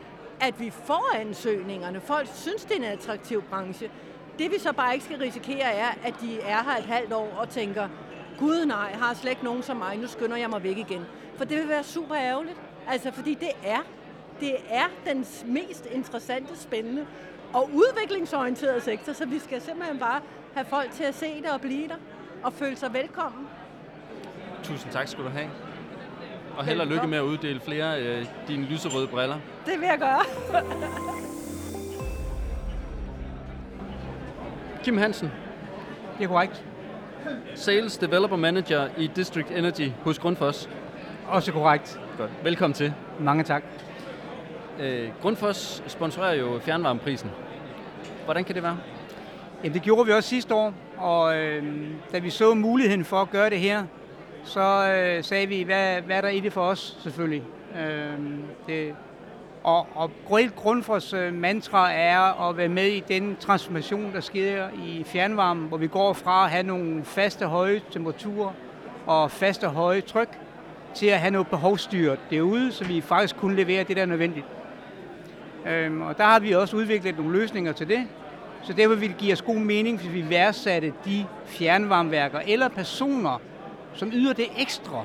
at 0.42 0.60
vi 0.60 0.70
får 0.86 1.16
ansøgningerne. 1.16 2.02
Folk 2.02 2.28
synes, 2.34 2.64
det 2.66 2.72
er 2.72 2.78
en 2.78 2.84
attraktiv 2.84 3.44
branche. 3.44 3.90
Det 4.40 4.52
vi 4.52 4.60
så 4.60 4.74
bare 4.74 4.94
ikke 4.94 5.06
skal 5.06 5.18
risikere 5.18 5.74
er, 5.74 5.88
at 6.04 6.14
de 6.22 6.42
er 6.42 6.64
her 6.64 6.78
et 6.78 6.86
halvt 6.86 7.14
år 7.14 7.38
og 7.38 7.50
tænker, 7.50 7.88
gud 8.38 8.66
nej, 8.66 8.92
har 8.92 9.14
slet 9.14 9.32
ikke 9.32 9.44
nogen 9.44 9.64
som 9.64 9.78
mig, 9.78 9.98
nu 9.98 10.08
skynder 10.08 10.38
jeg 10.38 10.50
mig 10.50 10.64
væk 10.64 10.78
igen. 10.78 11.06
For 11.38 11.46
det 11.46 11.58
vil 11.58 11.70
være 11.70 11.84
super 11.84 12.16
ærgerligt. 12.16 12.58
Altså, 12.88 13.12
fordi 13.12 13.34
det 13.34 13.50
er, 13.64 13.80
det 14.40 14.56
er 14.70 14.86
den 15.06 15.26
mest 15.46 15.88
interessante, 15.92 16.60
spændende 16.60 17.06
og 17.54 17.70
udviklingsorienterede 17.74 18.82
sektor, 18.82 19.14
så 19.14 19.26
vi 19.26 19.40
skal 19.40 19.62
simpelthen 19.62 20.00
bare 20.00 20.22
have 20.54 20.66
folk 20.66 20.92
til 20.92 21.04
at 21.04 21.16
se 21.16 21.42
det 21.42 21.50
og 21.52 21.62
blive 21.62 21.88
der 21.88 21.96
og 22.44 22.54
føle 22.54 22.76
sig 22.76 22.94
velkommen. 22.94 23.48
Tusind 24.64 24.92
tak 24.92 25.08
skal 25.08 25.24
du 25.24 25.30
have. 25.30 25.50
Og 26.58 26.66
held 26.66 26.82
og 26.82 26.88
lykke 26.88 27.08
med 27.08 27.18
at 27.18 27.24
uddele 27.24 27.60
flere 27.60 27.98
af 27.98 28.02
øh, 28.02 28.26
dine 28.48 28.66
lyserøde 28.66 29.08
briller. 29.08 29.38
Det 29.66 29.80
vil 29.80 29.88
jeg 29.88 30.00
gøre. 30.00 30.24
Kim 34.84 34.98
Hansen. 34.98 35.32
Det 36.18 36.24
er 36.24 36.28
korrekt. 36.28 36.66
Sales 37.56 37.98
Developer 37.98 38.36
Manager 38.36 38.88
i 38.98 39.08
District 39.16 39.52
Energy 39.52 39.92
hos 40.04 40.20
Grundfos. 40.20 40.70
Også 41.28 41.52
korrekt. 41.52 42.00
Godt. 42.18 42.32
Velkommen 42.44 42.74
til. 42.74 42.94
Mange 43.20 43.44
tak. 43.44 43.64
Øh, 44.80 45.10
Grundfos 45.22 45.84
sponsorerer 45.88 46.34
jo 46.34 46.60
fjernvarmeprisen. 46.60 47.30
Hvordan 48.26 48.44
kan 48.44 48.56
det 48.56 48.64
være? 48.64 48.78
Jamen, 49.64 49.74
det 49.74 49.82
gjorde 49.82 50.06
vi 50.06 50.12
også 50.12 50.30
sidste 50.30 50.56
år, 50.56 50.74
og 50.98 51.38
øh, 51.38 51.64
da 52.12 52.20
vi 52.20 52.30
så 52.30 52.54
muligheden 52.54 53.06
for 53.06 53.22
at 53.22 53.30
gøre 53.30 53.50
det 53.50 53.60
her, 53.60 53.84
så 54.44 54.94
øh, 54.94 55.24
sagde 55.24 55.48
vi, 55.48 55.62
hvad, 55.62 56.02
hvad 56.02 56.18
er 56.18 56.22
der 56.22 56.30
i 56.30 56.40
det 56.40 56.54
for 56.54 56.62
os, 56.62 56.98
selvfølgelig. 57.04 57.44
Øh, 57.80 58.14
det, 58.68 58.96
og, 59.64 59.88
og 59.96 60.12
Grundfors 60.56 61.14
mantra 61.34 61.92
er 61.92 62.50
at 62.50 62.58
være 62.58 62.70
med 62.70 62.88
i 62.88 63.00
den 63.00 63.38
transformation, 63.40 64.14
der 64.14 64.22
sker 64.22 64.68
i 64.86 65.04
fjernvarmen, 65.08 65.68
hvor 65.68 65.78
vi 65.78 65.88
går 65.88 66.14
fra 66.14 66.46
at 66.46 66.52
have 66.52 66.64
nogle 66.64 67.06
faste 67.06 67.46
høje 67.46 67.82
temperaturer 67.92 68.52
og 69.06 69.32
faste 69.32 69.68
høje 69.68 70.02
tryk, 70.02 70.40
til 70.96 71.06
at 71.06 71.20
have 71.20 71.32
noget 71.32 71.48
behovsstyret 71.48 72.20
derude, 72.30 72.72
så 72.72 72.86
vi 72.86 73.02
faktisk 73.02 73.36
kunne 73.36 73.56
levere 73.56 73.84
det, 73.84 73.96
der 73.96 74.02
er 74.02 74.06
nødvendigt. 74.06 74.46
Øhm, 75.68 76.02
og 76.02 76.18
der 76.18 76.24
har 76.24 76.40
vi 76.40 76.52
også 76.52 76.78
udviklet 76.78 77.18
nogle 77.18 77.40
løsninger 77.40 77.72
til 77.72 77.88
det. 77.88 78.08
Så 78.64 78.74
derfor 78.74 78.96
vil 78.96 79.10
det 79.10 79.18
give 79.18 79.34
os 79.34 79.42
god 79.42 79.56
mening, 79.56 80.00
hvis 80.00 80.14
vi 80.14 80.30
værdsatte 80.30 80.94
de 81.06 81.26
fjernvarmeværker 81.46 82.40
eller 82.48 82.68
personer, 82.68 83.42
som 83.94 84.12
yder 84.14 84.34
det 84.34 84.46
ekstra, 84.58 85.04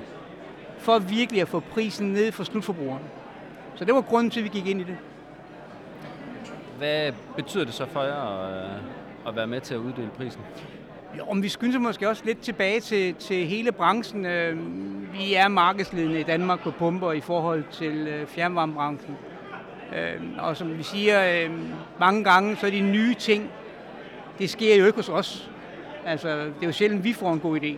for 0.78 0.98
virkelig 0.98 1.42
at 1.42 1.48
få 1.48 1.60
prisen 1.60 2.12
ned 2.12 2.32
for 2.32 2.44
slutforbrugeren. 2.44 3.02
Så 3.74 3.84
det 3.84 3.94
var 3.94 4.00
grunden 4.00 4.30
til, 4.30 4.40
at 4.40 4.44
vi 4.44 4.48
gik 4.48 4.66
ind 4.66 4.80
i 4.80 4.84
det. 4.84 4.96
Hvad 6.78 7.12
betyder 7.36 7.64
det 7.64 7.74
så 7.74 7.86
for 7.86 8.02
jer 8.02 8.46
at, 8.46 8.70
at 9.28 9.36
være 9.36 9.46
med 9.46 9.60
til 9.60 9.74
at 9.74 9.78
uddele 9.78 10.10
prisen? 10.16 10.40
Jo, 11.18 11.24
om 11.24 11.42
vi 11.42 11.48
skynder 11.48 11.78
måske 11.78 12.08
også 12.08 12.22
lidt 12.24 12.40
tilbage 12.40 12.80
til, 12.80 13.14
til 13.14 13.46
hele 13.46 13.72
branchen. 13.72 14.26
Øhm, 14.26 15.08
vi 15.12 15.34
er 15.34 15.48
markedsledende 15.48 16.20
i 16.20 16.22
Danmark 16.22 16.62
på 16.62 16.70
pumper 16.70 17.12
i 17.12 17.20
forhold 17.20 17.64
til 17.72 18.08
øh, 18.08 18.26
fjernvarmebranchen. 18.26 19.16
Og 20.38 20.56
som 20.56 20.78
vi 20.78 20.82
siger 20.82 21.48
mange 22.00 22.24
gange, 22.24 22.56
så 22.56 22.66
er 22.66 22.70
de 22.70 22.80
nye 22.80 23.14
ting, 23.14 23.50
det 24.38 24.50
sker 24.50 24.76
jo 24.76 24.86
ikke 24.86 24.96
hos 24.96 25.08
os. 25.08 25.50
Altså, 26.06 26.28
det 26.28 26.62
er 26.62 26.66
jo 26.66 26.72
sjældent, 26.72 27.04
vi 27.04 27.12
får 27.12 27.32
en 27.32 27.40
god 27.40 27.60
idé. 27.60 27.72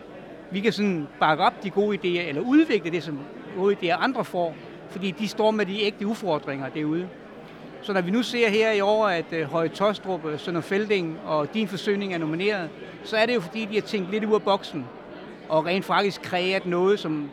Vi 0.50 0.60
kan 0.60 0.72
sådan 0.72 1.08
bakke 1.20 1.44
op 1.44 1.62
de 1.62 1.70
gode 1.70 1.98
idéer, 1.98 2.28
eller 2.28 2.42
udvikle 2.42 2.90
det 2.90 3.02
som 3.02 3.18
gode 3.56 3.76
idéer, 3.76 4.02
andre 4.02 4.24
får, 4.24 4.54
fordi 4.90 5.10
de 5.10 5.28
står 5.28 5.50
med 5.50 5.66
de 5.66 5.82
ægte 5.82 6.06
udfordringer 6.06 6.68
derude. 6.68 7.08
Så 7.82 7.92
når 7.92 8.00
vi 8.00 8.10
nu 8.10 8.22
ser 8.22 8.48
her 8.48 8.72
i 8.72 8.80
år, 8.80 9.06
at 9.08 9.24
uh, 9.32 9.42
Høje 9.42 9.68
Tostrup, 9.68 10.24
øh, 10.24 10.38
Sønder 10.38 10.60
Felding 10.60 11.18
og 11.26 11.54
Din 11.54 11.68
Forsøgning 11.68 12.14
er 12.14 12.18
nomineret, 12.18 12.70
så 13.04 13.16
er 13.16 13.26
det 13.26 13.34
jo 13.34 13.40
fordi, 13.40 13.64
de 13.64 13.74
har 13.74 13.82
tænkt 13.82 14.10
lidt 14.10 14.24
ud 14.24 14.34
af 14.34 14.42
boksen 14.42 14.86
og 15.48 15.66
rent 15.66 15.84
faktisk 15.84 16.22
kreeret 16.22 16.66
noget, 16.66 16.98
som 16.98 17.30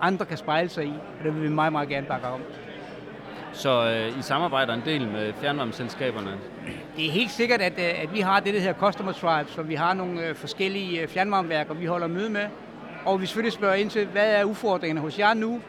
andre 0.00 0.26
kan 0.26 0.36
spejle 0.36 0.68
sig 0.68 0.84
i, 0.84 0.92
og 1.18 1.24
det 1.24 1.34
vil 1.34 1.42
vi 1.42 1.48
meget, 1.48 1.72
meget 1.72 1.88
gerne 1.88 2.06
bakke 2.06 2.26
om. 2.26 2.40
Så 3.52 3.86
øh, 3.90 4.18
I 4.18 4.22
samarbejder 4.22 4.74
en 4.74 4.82
del 4.84 5.08
med 5.08 5.32
fjernvarmeselskaberne? 5.40 6.30
Det 6.96 7.06
er 7.06 7.10
helt 7.10 7.30
sikkert, 7.30 7.60
at, 7.60 7.72
øh, 7.78 8.02
at 8.02 8.14
vi 8.14 8.20
har 8.20 8.40
det, 8.40 8.54
der 8.54 8.60
hedder 8.60 8.74
Customer 8.74 9.12
Tribe, 9.12 9.50
så 9.50 9.62
vi 9.62 9.74
har 9.74 9.94
nogle 9.94 10.26
øh, 10.26 10.34
forskellige 10.34 11.00
øh, 11.00 11.08
fjernvarmeværker, 11.08 11.74
vi 11.74 11.86
holder 11.86 12.06
møde 12.06 12.30
med, 12.30 12.46
og 13.04 13.20
vi 13.20 13.26
selvfølgelig 13.26 13.52
spørger 13.52 13.74
ind 13.74 13.90
til, 13.90 14.06
hvad 14.06 14.34
er 14.34 14.44
udfordringerne 14.44 15.00
hos 15.00 15.18
jer 15.18 15.34
nu? 15.34 15.60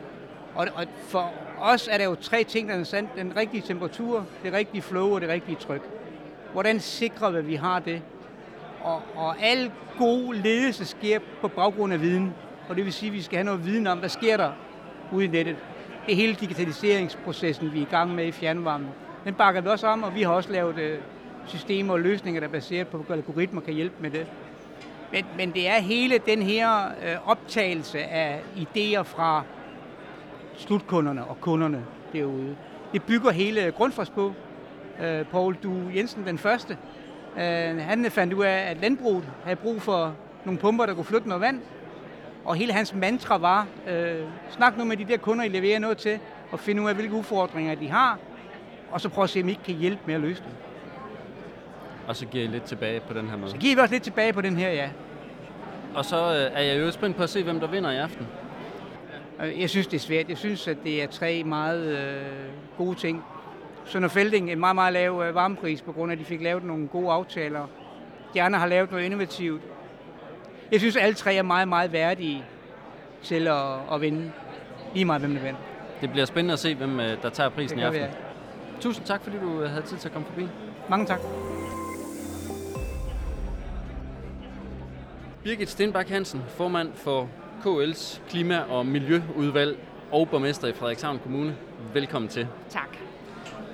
Og, 0.55 0.67
og 0.75 0.85
for 1.07 1.31
os 1.59 1.89
er 1.91 1.97
der 1.97 2.05
jo 2.05 2.15
tre 2.15 2.43
ting, 2.43 2.69
der 2.69 2.75
er 2.75 2.83
sandt. 2.83 3.09
Den 3.15 3.35
rigtige 3.35 3.61
temperatur, 3.61 4.25
det 4.43 4.53
rigtige 4.53 4.81
flow 4.81 5.13
og 5.15 5.21
det 5.21 5.29
rigtige 5.29 5.55
tryk. 5.55 5.81
Hvordan 6.53 6.79
sikrer 6.79 7.31
vi, 7.31 7.37
at 7.37 7.47
vi 7.47 7.55
har 7.55 7.79
det? 7.79 8.01
Og, 8.83 9.01
og 9.15 9.41
al 9.41 9.71
god 9.97 10.33
ledelse 10.33 10.85
sker 10.85 11.19
på 11.41 11.47
baggrund 11.47 11.93
af 11.93 12.01
viden. 12.01 12.33
Og 12.69 12.75
det 12.75 12.85
vil 12.85 12.93
sige, 12.93 13.07
at 13.07 13.13
vi 13.13 13.21
skal 13.21 13.37
have 13.37 13.45
noget 13.45 13.65
viden 13.65 13.87
om, 13.87 13.97
hvad 13.97 14.09
sker 14.09 14.37
der 14.37 14.51
ude 15.11 15.25
i 15.25 15.27
nettet. 15.27 15.55
Det 16.05 16.11
er 16.11 16.15
hele 16.15 16.33
digitaliseringsprocessen, 16.33 17.73
vi 17.73 17.77
er 17.77 17.81
i 17.81 17.89
gang 17.89 18.15
med 18.15 18.25
i 18.25 18.31
fjernvarmen. 18.31 18.87
Den 19.25 19.33
bakker 19.33 19.61
vi 19.61 19.67
også 19.67 19.87
om, 19.87 20.03
og 20.03 20.15
vi 20.15 20.21
har 20.21 20.31
også 20.31 20.51
lavet 20.51 20.77
øh, 20.77 20.99
systemer 21.45 21.93
og 21.93 21.99
løsninger, 21.99 22.39
der 22.39 22.47
er 22.47 22.51
baseret 22.51 22.87
på 22.87 23.05
algoritmer, 23.09 23.61
kan 23.61 23.73
hjælpe 23.73 23.95
med 23.99 24.11
det. 24.11 24.27
Men, 25.11 25.25
men 25.37 25.51
det 25.51 25.69
er 25.69 25.79
hele 25.79 26.17
den 26.17 26.41
her 26.41 26.85
øh, 26.87 27.29
optagelse 27.29 27.99
af 27.99 28.41
idéer 28.55 29.01
fra 29.01 29.43
slutkunderne 30.59 31.25
og 31.25 31.41
kunderne 31.41 31.85
derude. 32.13 32.55
Det 32.93 33.03
bygger 33.03 33.31
hele 33.31 33.71
Grundfos 33.71 34.09
på. 34.09 34.33
Øh, 35.03 35.25
Paul 35.25 35.55
Du 35.63 35.73
Jensen, 35.95 36.25
den 36.25 36.37
første, 36.37 36.77
øh, 37.37 37.77
han 37.77 38.05
fandt 38.11 38.33
ud 38.33 38.43
af, 38.43 38.71
at 38.71 38.77
landbruget 38.81 39.23
havde 39.43 39.55
brug 39.55 39.81
for 39.81 40.15
nogle 40.45 40.59
pumper, 40.59 40.85
der 40.85 40.93
kunne 40.93 41.05
flytte 41.05 41.27
noget 41.27 41.41
vand. 41.41 41.61
Og 42.45 42.55
hele 42.55 42.73
hans 42.73 42.95
mantra 42.95 43.37
var, 43.37 43.67
øh, 43.89 44.15
snak 44.49 44.77
nu 44.77 44.85
med 44.85 44.97
de 44.97 45.05
der 45.05 45.17
kunder, 45.17 45.45
I 45.45 45.47
leverer 45.47 45.79
noget 45.79 45.97
til, 45.97 46.19
og 46.51 46.59
finde 46.59 46.81
ud 46.81 46.89
af, 46.89 46.95
hvilke 46.95 47.13
udfordringer 47.13 47.75
de 47.75 47.89
har, 47.89 48.17
og 48.91 49.01
så 49.01 49.09
prøv 49.09 49.23
at 49.23 49.29
se, 49.29 49.41
om 49.41 49.47
I 49.47 49.51
ikke 49.51 49.63
kan 49.63 49.75
hjælpe 49.75 50.01
med 50.05 50.15
at 50.15 50.21
løse 50.21 50.43
dem. 50.43 50.51
Og 52.07 52.15
så 52.15 52.25
giver 52.25 52.43
I 52.43 52.47
lidt 52.47 52.63
tilbage 52.63 52.99
på 52.99 53.13
den 53.13 53.29
her 53.29 53.37
måde? 53.37 53.51
Så 53.51 53.57
giver 53.57 53.75
vi 53.75 53.81
også 53.81 53.93
lidt 53.93 54.03
tilbage 54.03 54.33
på 54.33 54.41
den 54.41 54.57
her, 54.57 54.69
ja. 54.69 54.89
Og 55.95 56.05
så 56.05 56.15
øh, 56.15 56.57
er 56.57 56.61
jeg 56.61 56.79
jo 56.79 56.91
spændt 56.91 57.17
på 57.17 57.23
at 57.23 57.29
se, 57.29 57.43
hvem 57.43 57.59
der 57.59 57.67
vinder 57.67 57.91
i 57.91 57.97
aften. 57.97 58.27
Jeg 59.39 59.69
synes, 59.69 59.87
det 59.87 59.97
er 59.97 60.01
svært. 60.01 60.29
Jeg 60.29 60.37
synes, 60.37 60.67
at 60.67 60.77
det 60.83 61.03
er 61.03 61.07
tre 61.07 61.43
meget 61.43 61.97
øh, 61.97 62.25
gode 62.77 62.95
ting. 62.95 63.23
Sønder 63.85 64.09
Felding, 64.09 64.51
en 64.51 64.59
meget, 64.59 64.75
meget 64.75 64.93
lav 64.93 65.23
øh, 65.27 65.35
varmepris, 65.35 65.81
på 65.81 65.91
grund 65.91 66.11
af, 66.11 66.15
at 66.15 66.19
de 66.19 66.25
fik 66.25 66.41
lavet 66.41 66.63
nogle 66.63 66.87
gode 66.87 67.11
aftaler. 67.11 67.67
De 68.33 68.41
andre 68.41 68.59
har 68.59 68.67
lavet 68.67 68.91
noget 68.91 69.05
innovativt. 69.05 69.61
Jeg 70.71 70.79
synes, 70.79 70.95
at 70.95 71.03
alle 71.03 71.15
tre 71.15 71.35
er 71.35 71.41
meget, 71.41 71.67
meget 71.67 71.91
værdige 71.91 72.45
til 73.23 73.47
at, 73.47 73.93
at 73.93 74.01
vinde. 74.01 74.31
Lige 74.93 75.05
meget, 75.05 75.21
hvem 75.21 75.33
der 75.33 75.41
vinder. 75.41 75.59
Det 76.01 76.11
bliver 76.11 76.25
spændende 76.25 76.53
at 76.53 76.59
se, 76.59 76.75
hvem 76.75 76.99
øh, 76.99 77.21
der 77.21 77.29
tager 77.29 77.49
prisen 77.49 77.79
i 77.79 77.81
aften. 77.81 78.01
Ja. 78.01 78.09
Tusind 78.79 79.05
tak, 79.05 79.23
fordi 79.23 79.37
du 79.37 79.61
øh, 79.61 79.69
havde 79.69 79.85
tid 79.85 79.97
til 79.97 80.07
at 80.07 80.13
komme 80.13 80.27
forbi. 80.27 80.47
Mange 80.89 81.05
tak. 81.05 81.19
Birgit 85.43 85.69
Stenbak 85.69 86.09
Hansen, 86.09 86.41
formand 86.47 86.93
for 86.93 87.29
KL's 87.59 88.21
Klima- 88.29 88.59
og 88.69 88.85
Miljøudvalg 88.85 89.77
og 90.11 90.29
borgmester 90.29 90.67
i 90.67 90.73
Frederikshavn 90.73 91.19
Kommune. 91.19 91.55
Velkommen 91.93 92.29
til. 92.29 92.47
Tak. 92.69 92.97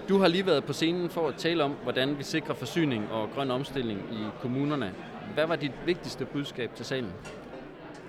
Du 0.10 0.18
har 0.18 0.27
lige 0.27 0.46
været 0.46 0.63
på 0.63 0.74
scenen 0.74 1.10
for 1.10 1.27
at 1.27 1.36
tale 1.36 1.63
om, 1.63 1.72
hvordan 1.84 2.18
vi 2.18 2.24
sikrer 2.24 2.56
forsyning 2.56 3.12
og 3.12 3.30
grøn 3.36 3.51
omstilling 3.51 4.00
i 4.12 4.18
kommunerne. 4.42 4.94
Hvad 5.34 5.48
var 5.48 5.56
dit 5.56 5.72
vigtigste 5.86 6.25
budskab 6.25 6.75
til 6.75 6.86
salen? 6.86 7.12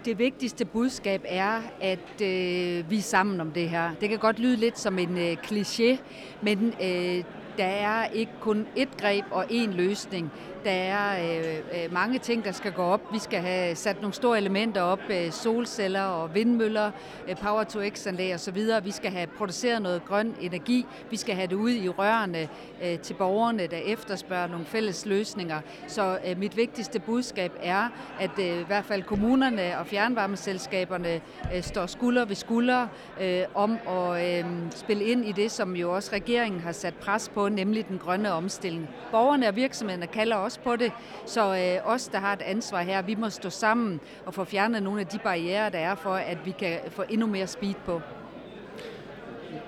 Det 0.04 0.18
vigtigste 0.18 0.64
budskab 0.64 1.25
er, 1.25 1.61
at 1.80 2.21
øh, 2.23 2.90
vi 2.90 2.99
er 2.99 3.02
sammen 3.02 3.40
om 3.40 3.50
det 3.50 3.71
her. 3.71 3.90
Det 4.00 4.09
kan 4.09 4.18
godt 4.18 4.38
lyde 4.38 4.56
lidt 4.56 4.78
som 4.78 4.99
en 4.99 5.18
øh, 5.18 5.37
kliché, 5.45 5.97
men 6.42 6.75
øh, 6.83 7.25
der 7.59 7.64
er 7.64 8.06
ikke 8.06 8.33
kun 8.40 8.66
ét 8.76 9.00
greb 9.00 9.25
og 9.30 9.45
én 9.45 9.71
løsning. 9.71 10.33
Der 10.65 10.71
er 10.71 11.39
øh, 11.39 11.85
øh, 11.85 11.93
mange 11.93 12.19
ting, 12.19 12.45
der 12.45 12.53
skal 12.53 12.73
gå 12.73 12.83
op. 12.83 13.01
Vi 13.13 13.19
skal 13.19 13.41
have 13.41 13.75
sat 13.75 14.01
nogle 14.01 14.15
store 14.15 14.39
elementer 14.39 14.83
op, 14.83 15.01
øh, 15.11 15.33
solceller 15.33 16.03
og 16.03 16.35
vindmøller, 16.35 16.91
øh, 17.29 17.37
power 17.37 17.65
to 17.65 17.81
x 17.89 18.07
anlæg 18.07 18.35
og 18.35 18.41
så 18.41 18.51
videre. 18.51 18.85
Vi 18.85 18.91
skal 18.91 19.11
have 19.11 19.27
produceret 19.27 19.83
noget 19.83 20.05
grøn 20.05 20.35
energi. 20.41 20.87
Vi 21.11 21.17
skal 21.17 21.35
have 21.35 21.47
det 21.47 21.55
ud 21.55 21.71
i 21.71 21.89
rørene 21.89 22.49
øh, 22.85 22.99
til 22.99 23.15
borgerne, 23.15 23.67
der 23.67 23.77
efterspørger 23.77 24.47
nogle 24.47 24.65
fælles 24.65 25.07
løsninger. 25.07 25.61
Så 25.87 26.19
øh, 26.27 26.39
mit 26.39 26.57
vigtigste 26.57 27.01
budskab 27.01 27.53
er, 27.63 27.89
at 28.21 28.39
øh, 28.39 28.61
i 28.61 28.65
hvert 28.67 28.85
fald 28.85 29.03
kommunerne 29.03 29.79
og 29.79 29.87
fjernvarmeselskaberne 29.87 31.21
øh, 31.55 31.63
står 31.63 31.87
skulder 31.87 32.25
ved 32.25 32.37
skulder 32.37 32.87
øh, 33.21 33.43
om 33.55 33.79
at 33.89 34.39
øh, 34.39 34.45
spille 34.71 35.05
ind 35.05 35.25
i 35.25 35.33
det, 35.33 35.51
som 35.51 35.77
jo 35.77 35.95
også 35.95 36.13
regeringen 36.13 36.61
har 36.61 36.73
sat 36.73 36.95
pres 36.95 37.29
på, 37.35 37.49
nemlig 37.49 37.89
den 37.89 37.99
grønne 37.99 38.33
omstilling. 38.33 38.89
Borgerne 39.11 39.49
og 39.49 39.57
virksomhederne 39.57 40.07
kalder 40.07 40.37
også 40.37 40.56
på 40.59 40.77
det, 40.77 40.93
så 41.27 41.57
øh, 41.57 41.93
os, 41.93 42.09
der 42.09 42.19
har 42.19 42.33
et 42.33 42.43
ansvar 42.43 42.83
her, 42.83 43.03
vi 43.03 43.15
må 43.15 43.31
stå 43.31 43.51
sammen 43.51 44.01
og 44.27 44.35
få 44.35 44.45
fjernet 44.45 44.83
nogle 44.83 45.01
af 45.01 45.07
de 45.07 45.19
barriere, 45.19 45.71
der 45.71 45.79
er 45.79 45.95
for, 45.95 46.15
at 46.15 46.47
vi 46.47 46.51
kan 46.51 46.79
få 46.89 47.05
endnu 47.09 47.27
mere 47.27 47.47
speed 47.47 47.75
på. 47.85 48.01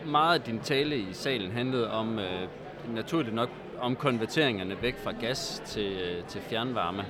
Meget 0.06 0.38
af 0.38 0.44
din 0.44 0.60
tale 0.60 0.96
i 0.96 1.12
salen 1.12 1.52
handlede 1.52 1.90
om, 1.90 2.18
øh, 2.18 2.48
naturligt 2.94 3.34
nok, 3.34 3.50
om 3.80 3.96
konverteringerne 3.96 4.82
væk 4.82 4.98
fra 4.98 5.12
gas 5.20 5.62
til, 5.66 5.92
øh, 5.92 6.24
til 6.24 6.40
fjernvarme. 6.40 7.04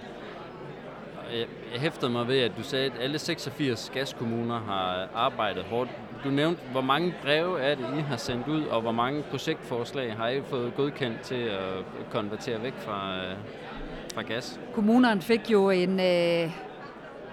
Jeg, 1.33 1.47
jeg 1.73 1.81
hæftede 1.81 2.11
mig 2.11 2.29
ved, 2.29 2.41
at 2.41 2.53
du 2.59 2.63
sagde, 2.63 2.87
at 2.87 2.93
alle 3.01 3.19
86 3.19 3.91
gaskommuner 3.95 4.61
har 4.61 5.09
arbejdet 5.15 5.65
hårdt 5.65 5.91
du 6.25 6.31
nævnte, 6.31 6.63
hvor 6.71 6.81
mange 6.81 7.15
breve 7.23 7.61
er 7.61 7.75
det, 7.75 7.85
I 7.99 8.01
har 8.01 8.17
sendt 8.17 8.49
ud, 8.49 8.65
og 8.65 8.81
hvor 8.81 8.93
mange 8.93 9.23
projektforslag 9.23 10.17
har 10.17 10.29
I 10.29 10.43
fået 10.43 10.75
godkendt 10.75 11.21
til 11.21 11.43
at 11.43 11.85
konvertere 12.11 12.63
væk 12.63 12.75
fra, 12.79 13.17
øh, 13.17 13.37
fra 14.19 14.35
gas? 14.35 14.61
Kommunerne 14.75 15.23
fik 15.23 15.51
jo 15.51 15.71
en 15.71 16.01
øh, 16.01 16.51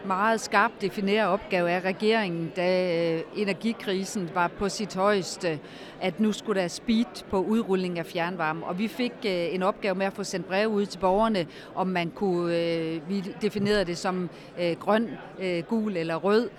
meget 0.07 0.41
skarpt 0.41 0.81
defineret 0.81 1.27
opgave 1.27 1.71
af 1.71 1.79
regeringen, 1.79 2.51
da 2.55 2.97
øh, 3.15 3.21
energikrisen 3.35 4.29
var 4.33 4.47
på 4.47 4.69
sit 4.69 4.95
højeste 4.95 5.59
at 6.01 6.19
nu 6.19 6.31
skulle 6.31 6.61
der 6.61 6.67
speed 6.67 7.23
på 7.29 7.39
udrulling 7.41 7.99
af 7.99 8.05
fjernvarme. 8.05 8.65
Og 8.65 8.79
vi 8.79 8.87
fik 8.87 9.11
øh, 9.25 9.55
en 9.55 9.63
opgave 9.63 9.95
med 9.95 10.05
at 10.05 10.13
få 10.13 10.23
sendt 10.23 10.47
brev 10.47 10.67
ud 10.67 10.85
til 10.85 10.99
borgerne, 10.99 11.47
om 11.75 11.87
man 11.87 12.09
kunne, 12.09 12.57
øh, 12.57 13.09
vi 13.09 13.23
definerede 13.41 13.85
det 13.85 13.97
som 13.97 14.29
grøn, 14.79 15.09
gul 15.67 15.97
eller 15.97 16.15
rød, 16.15 16.49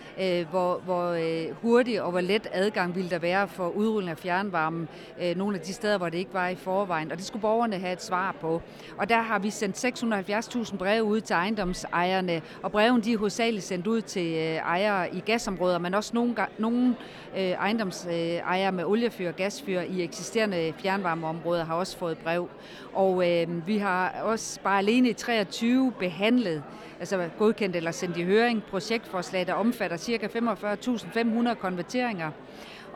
hvor, 0.50 0.80
hvor 0.84 1.16
hurtig 1.52 2.02
og 2.02 2.10
hvor 2.10 2.20
let 2.20 2.48
adgang 2.52 2.94
ville 2.94 3.10
der 3.10 3.18
være 3.18 3.48
for 3.48 3.68
udrulling 3.68 4.10
af 4.10 4.18
fjernvarme 4.18 4.88
nogle 5.36 5.56
af 5.56 5.62
de 5.62 5.72
steder, 5.72 5.98
hvor 5.98 6.08
det 6.08 6.18
ikke 6.18 6.34
var 6.34 6.48
i 6.48 6.54
forvejen. 6.54 7.12
Og 7.12 7.16
det 7.16 7.26
skulle 7.26 7.40
borgerne 7.40 7.78
have 7.78 7.92
et 7.92 8.02
svar 8.02 8.36
på. 8.40 8.62
Og 8.98 9.08
der 9.08 9.20
har 9.20 9.38
vi 9.38 9.50
sendt 9.50 9.84
670.000 9.84 10.76
breve 10.76 11.04
ud 11.04 11.20
til 11.20 11.34
ejendomsejerne, 11.34 12.42
og 12.62 12.72
breven 12.72 13.00
de 13.00 13.12
er 13.12 13.18
hovedsageligt 13.36 13.66
sendt 13.66 13.86
ud 13.86 14.02
til 14.02 14.26
øh, 14.34 14.54
ejere 14.54 15.14
i 15.14 15.20
gasområder, 15.20 15.78
men 15.78 15.94
også 15.94 16.10
nogle, 16.14 16.36
nogle 16.58 16.94
øh, 17.36 17.42
ejendomsejere 17.42 18.72
med 18.72 18.84
oliefyr 18.84 19.32
gasfyr 19.32 19.80
i 19.80 20.02
eksisterende 20.02 20.72
fjernvarmeområder 20.78 21.64
har 21.64 21.74
også 21.74 21.98
fået 21.98 22.18
brev. 22.18 22.48
Og 22.92 23.30
øh, 23.30 23.66
vi 23.66 23.78
har 23.78 24.20
også 24.22 24.60
bare 24.60 24.78
alene 24.78 25.08
i 25.08 25.12
23 25.12 25.92
behandlet, 25.98 26.62
altså 27.00 27.28
godkendt 27.38 27.76
eller 27.76 27.90
sendt 27.90 28.16
i 28.16 28.24
høring, 28.24 28.62
projektforslag, 28.70 29.46
der 29.46 29.54
omfatter 29.54 29.96
ca. 29.96 30.26
45.500 30.26 31.54
konverteringer. 31.54 32.30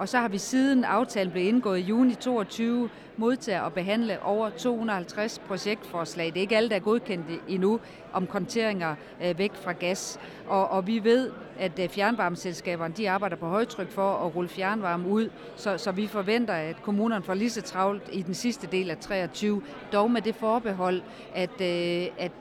Og 0.01 0.09
så 0.09 0.19
har 0.19 0.29
vi 0.29 0.39
siden 0.39 0.85
aftalen 0.85 1.33
blev 1.33 1.47
indgået 1.47 1.79
i 1.79 1.83
juni 1.83 2.15
22 2.15 2.91
modtaget 3.17 3.63
og 3.63 3.73
behandle 3.73 4.23
over 4.23 4.51
250 4.51 5.39
projektforslag. 5.39 6.27
Det 6.27 6.37
er 6.37 6.41
ikke 6.41 6.57
alle, 6.57 6.69
der 6.69 6.77
er 6.77 6.81
godkendt 6.81 7.27
endnu 7.49 7.81
om 8.13 8.27
konteringer 8.27 8.95
øh, 9.25 9.39
væk 9.39 9.55
fra 9.55 9.73
gas. 9.73 10.19
Og, 10.47 10.69
og 10.69 10.87
vi 10.87 11.05
ved, 11.05 11.31
at 11.59 11.79
øh, 11.79 11.89
fjernvarmeselskaberne 11.89 12.95
de 12.97 13.11
arbejder 13.11 13.37
på 13.37 13.47
højtryk 13.47 13.91
for 13.91 14.13
at 14.13 14.37
rulle 14.37 14.49
fjernvarme 14.49 15.09
ud, 15.09 15.29
så, 15.57 15.79
så 15.79 15.93
vi 15.93 16.07
forventer, 16.07 16.55
at 16.55 16.83
kommunerne 16.83 17.25
får 17.25 17.35
lige 17.35 17.51
så 17.51 17.63
travlt 17.63 18.03
i 18.13 18.23
den 18.23 18.35
sidste 18.35 18.67
del 18.67 18.91
af 18.91 18.99
23, 18.99 19.63
dog 19.93 20.11
med 20.11 20.23
det 20.23 20.35
forbehold, 20.35 21.03
at, 21.35 21.61
øh, 21.61 22.07
at, 22.19 22.33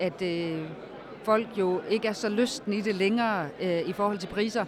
at, 0.00 0.22
at 0.22 0.58
folk 1.22 1.46
jo 1.58 1.80
ikke 1.90 2.08
er 2.08 2.12
så 2.12 2.28
lysten 2.28 2.72
i 2.72 2.80
det 2.80 2.94
længere 2.94 3.48
i 3.86 3.92
forhold 3.92 4.18
til 4.18 4.26
priser. 4.26 4.64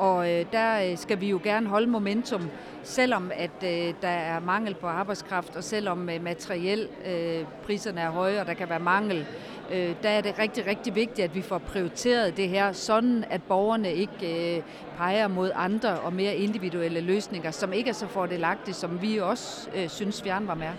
Og 0.00 0.30
øh, 0.30 0.44
der 0.52 0.90
øh, 0.90 0.98
skal 0.98 1.20
vi 1.20 1.28
jo 1.28 1.40
gerne 1.44 1.68
holde 1.68 1.86
momentum, 1.86 2.50
selvom 2.82 3.30
at 3.34 3.50
øh, 3.64 3.94
der 4.02 4.08
er 4.08 4.40
mangel 4.40 4.74
på 4.74 4.86
arbejdskraft, 4.86 5.56
og 5.56 5.64
selvom 5.64 6.08
øh, 6.10 6.22
materiel 6.22 6.88
øh, 7.06 7.44
priserne 7.64 8.00
er 8.00 8.10
høje, 8.10 8.40
og 8.40 8.46
der 8.46 8.54
kan 8.54 8.68
være 8.68 8.80
mangel, 8.80 9.26
øh, 9.70 9.94
der 10.02 10.08
er 10.08 10.20
det 10.20 10.38
rigtig, 10.38 10.66
rigtig 10.66 10.94
vigtigt, 10.94 11.24
at 11.24 11.34
vi 11.34 11.42
får 11.42 11.58
prioriteret 11.58 12.36
det 12.36 12.48
her, 12.48 12.72
sådan 12.72 13.24
at 13.30 13.42
borgerne 13.42 13.92
ikke 13.94 14.56
øh, 14.56 14.62
peger 14.96 15.28
mod 15.28 15.50
andre 15.54 15.98
og 15.98 16.12
mere 16.12 16.34
individuelle 16.34 17.00
løsninger, 17.00 17.50
som 17.50 17.72
ikke 17.72 17.90
er 17.90 17.94
så 17.94 18.06
fordelagtige, 18.06 18.74
som 18.74 19.02
vi 19.02 19.18
også 19.18 19.70
øh, 19.74 19.88
synes 19.88 20.22
fjernvarme 20.22 20.64
er. 20.64 20.74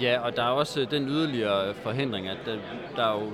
Ja, 0.00 0.20
og 0.20 0.36
der 0.36 0.42
er 0.42 0.50
også 0.50 0.80
øh, 0.80 0.90
den 0.90 1.08
yderligere 1.08 1.68
øh, 1.68 1.74
forhindring, 1.74 2.28
at 2.28 2.38
der, 2.46 2.56
der 2.96 3.04
er 3.04 3.20
jo, 3.20 3.30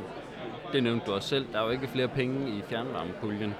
det 0.73 0.83
nævnte 0.83 1.07
du 1.07 1.12
også 1.12 1.28
selv, 1.28 1.47
der 1.52 1.61
er 1.61 1.64
jo 1.64 1.71
ikke 1.71 1.88
flere 1.88 2.09
penge 2.09 2.49
i 2.49 2.62
fjernvarmepuljen. 2.69 3.54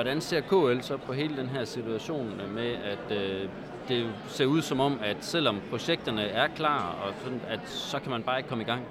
Hvordan 0.00 0.20
ser 0.20 0.40
KL 0.40 0.80
så 0.80 0.96
på 0.96 1.12
hele 1.12 1.36
den 1.36 1.48
her 1.48 1.64
situation 1.64 2.40
med, 2.54 2.74
at 2.84 3.16
øh, 3.16 3.48
det 3.88 4.06
ser 4.28 4.46
ud 4.46 4.62
som 4.62 4.80
om, 4.80 5.00
at 5.02 5.16
selvom 5.20 5.60
projekterne 5.70 6.22
er 6.22 6.46
klar, 6.56 6.98
og 7.04 7.14
sådan, 7.24 7.40
at 7.48 7.60
så 7.66 7.98
kan 7.98 8.10
man 8.10 8.22
bare 8.22 8.38
ikke 8.38 8.48
komme 8.48 8.64
i 8.64 8.66
gang? 8.66 8.82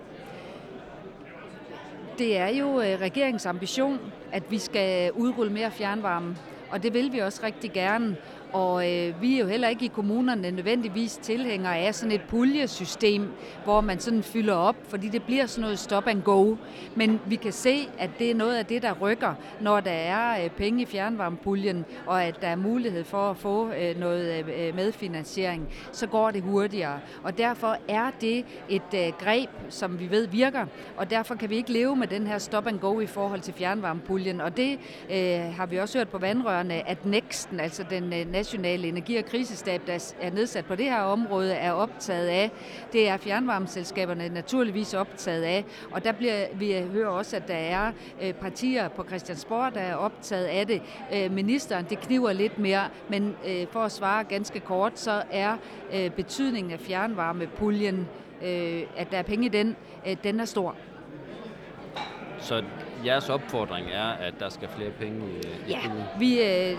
Det 2.17 2.37
er 2.37 2.47
jo 2.47 2.81
øh, 2.81 3.01
regeringens 3.01 3.45
ambition, 3.45 3.99
at 4.31 4.43
vi 4.49 4.57
skal 4.57 5.11
udrulle 5.11 5.53
mere 5.53 5.71
fjernvarme, 5.71 6.35
og 6.71 6.83
det 6.83 6.93
vil 6.93 7.13
vi 7.13 7.19
også 7.19 7.41
rigtig 7.43 7.71
gerne. 7.71 8.15
Og 8.53 8.91
øh, 8.91 9.21
vi 9.21 9.35
er 9.35 9.39
jo 9.39 9.47
heller 9.47 9.67
ikke 9.67 9.85
i 9.85 9.91
kommunerne 9.93 10.51
nødvendigvis 10.51 11.17
tilhængere 11.17 11.77
af 11.77 11.95
sådan 11.95 12.11
et 12.11 12.21
puljesystem, 12.21 13.27
hvor 13.63 13.81
man 13.81 13.99
sådan 13.99 14.23
fylder 14.23 14.53
op, 14.53 14.75
fordi 14.87 15.07
det 15.07 15.23
bliver 15.23 15.45
sådan 15.45 15.61
noget 15.61 15.79
stop 15.79 16.07
and 16.07 16.21
go. 16.21 16.55
Men 16.95 17.19
vi 17.25 17.35
kan 17.35 17.51
se, 17.51 17.89
at 17.99 18.09
det 18.19 18.31
er 18.31 18.35
noget 18.35 18.55
af 18.55 18.65
det, 18.65 18.81
der 18.81 18.93
rykker, 19.01 19.33
når 19.61 19.79
der 19.79 19.91
er 19.91 20.43
øh, 20.43 20.49
penge 20.49 20.81
i 20.81 20.85
fjernvarmepuljen, 20.85 21.85
og 22.07 22.23
at 22.23 22.41
der 22.41 22.47
er 22.47 22.55
mulighed 22.55 23.03
for 23.03 23.29
at 23.29 23.37
få 23.37 23.71
øh, 23.71 23.99
noget 23.99 24.39
øh, 24.39 24.67
øh 24.67 24.75
medfinansiering, 24.75 25.67
så 25.91 26.07
går 26.07 26.31
det 26.31 26.43
hurtigere. 26.43 26.99
Og 27.23 27.37
derfor 27.37 27.77
er 27.87 28.11
det 28.21 28.45
et 28.69 28.93
øh, 28.95 29.13
greb, 29.19 29.49
som 29.69 29.99
vi 29.99 30.11
ved 30.11 30.27
virker, 30.27 30.65
og 30.97 31.09
derfor 31.09 31.35
kan 31.35 31.49
vi 31.49 31.55
ikke 31.55 31.71
leve 31.71 31.95
med 31.95 32.07
den 32.07 32.27
her 32.27 32.37
stop 32.37 32.67
and 32.67 32.79
go 32.79 32.99
i 32.99 33.05
forhold 33.05 33.41
til 33.41 33.53
fjernvarmepuljen. 33.53 34.41
Og 34.41 34.57
det 34.57 34.79
øh, 35.11 35.55
har 35.55 35.65
vi 35.65 35.77
også 35.77 35.97
hørt 35.97 36.09
på 36.09 36.17
vandrørene, 36.17 36.89
at 36.89 37.05
Nexten, 37.05 37.59
altså 37.59 37.85
den 37.89 38.13
øh, 38.13 38.31
nationale 38.39 38.87
energi- 38.87 39.17
og 39.17 39.25
krisestab, 39.25 39.81
der 39.87 40.13
er 40.21 40.31
nedsat 40.31 40.65
på 40.65 40.75
det 40.75 40.85
her 40.85 41.01
område, 41.01 41.53
er 41.53 41.71
optaget 41.71 42.27
af. 42.27 42.51
Det 42.93 43.09
er 43.09 43.17
fjernvarmeselskaberne 43.17 44.29
naturligvis 44.29 44.93
optaget 44.93 45.43
af. 45.43 45.65
Og 45.91 46.03
der 46.03 46.11
bliver, 46.11 46.45
vi 46.53 46.83
hører 46.91 47.09
også, 47.09 47.35
at 47.35 47.47
der 47.47 47.53
er 47.53 47.91
øh, 48.21 48.33
partier 48.33 48.87
på 48.87 49.03
Christiansborg, 49.03 49.73
der 49.73 49.81
er 49.81 49.95
optaget 49.95 50.45
af 50.45 50.67
det. 50.67 50.81
Øh, 51.13 51.31
ministeren, 51.31 51.85
det 51.89 51.99
kniver 51.99 52.33
lidt 52.33 52.59
mere, 52.59 52.83
men 53.09 53.35
øh, 53.47 53.67
for 53.71 53.79
at 53.79 53.91
svare 53.91 54.23
ganske 54.23 54.59
kort, 54.59 54.99
så 54.99 55.23
er 55.31 55.57
betydningen 56.15 56.73
af 56.73 56.79
fjernvarmepuljen, 56.79 58.07
at 58.97 59.11
der 59.11 59.17
er 59.17 59.21
penge 59.21 59.45
i 59.45 59.49
den, 59.49 59.75
den 60.23 60.39
er 60.39 60.45
stor. 60.45 60.75
Så 62.39 62.63
jeres 63.05 63.29
opfordring 63.29 63.87
er, 63.91 64.07
at 64.07 64.33
der 64.39 64.49
skal 64.49 64.69
flere 64.75 64.89
penge 64.91 65.25
i, 65.27 65.69
ja, 65.69 65.79
vi 66.19 66.41
øh, 66.41 66.77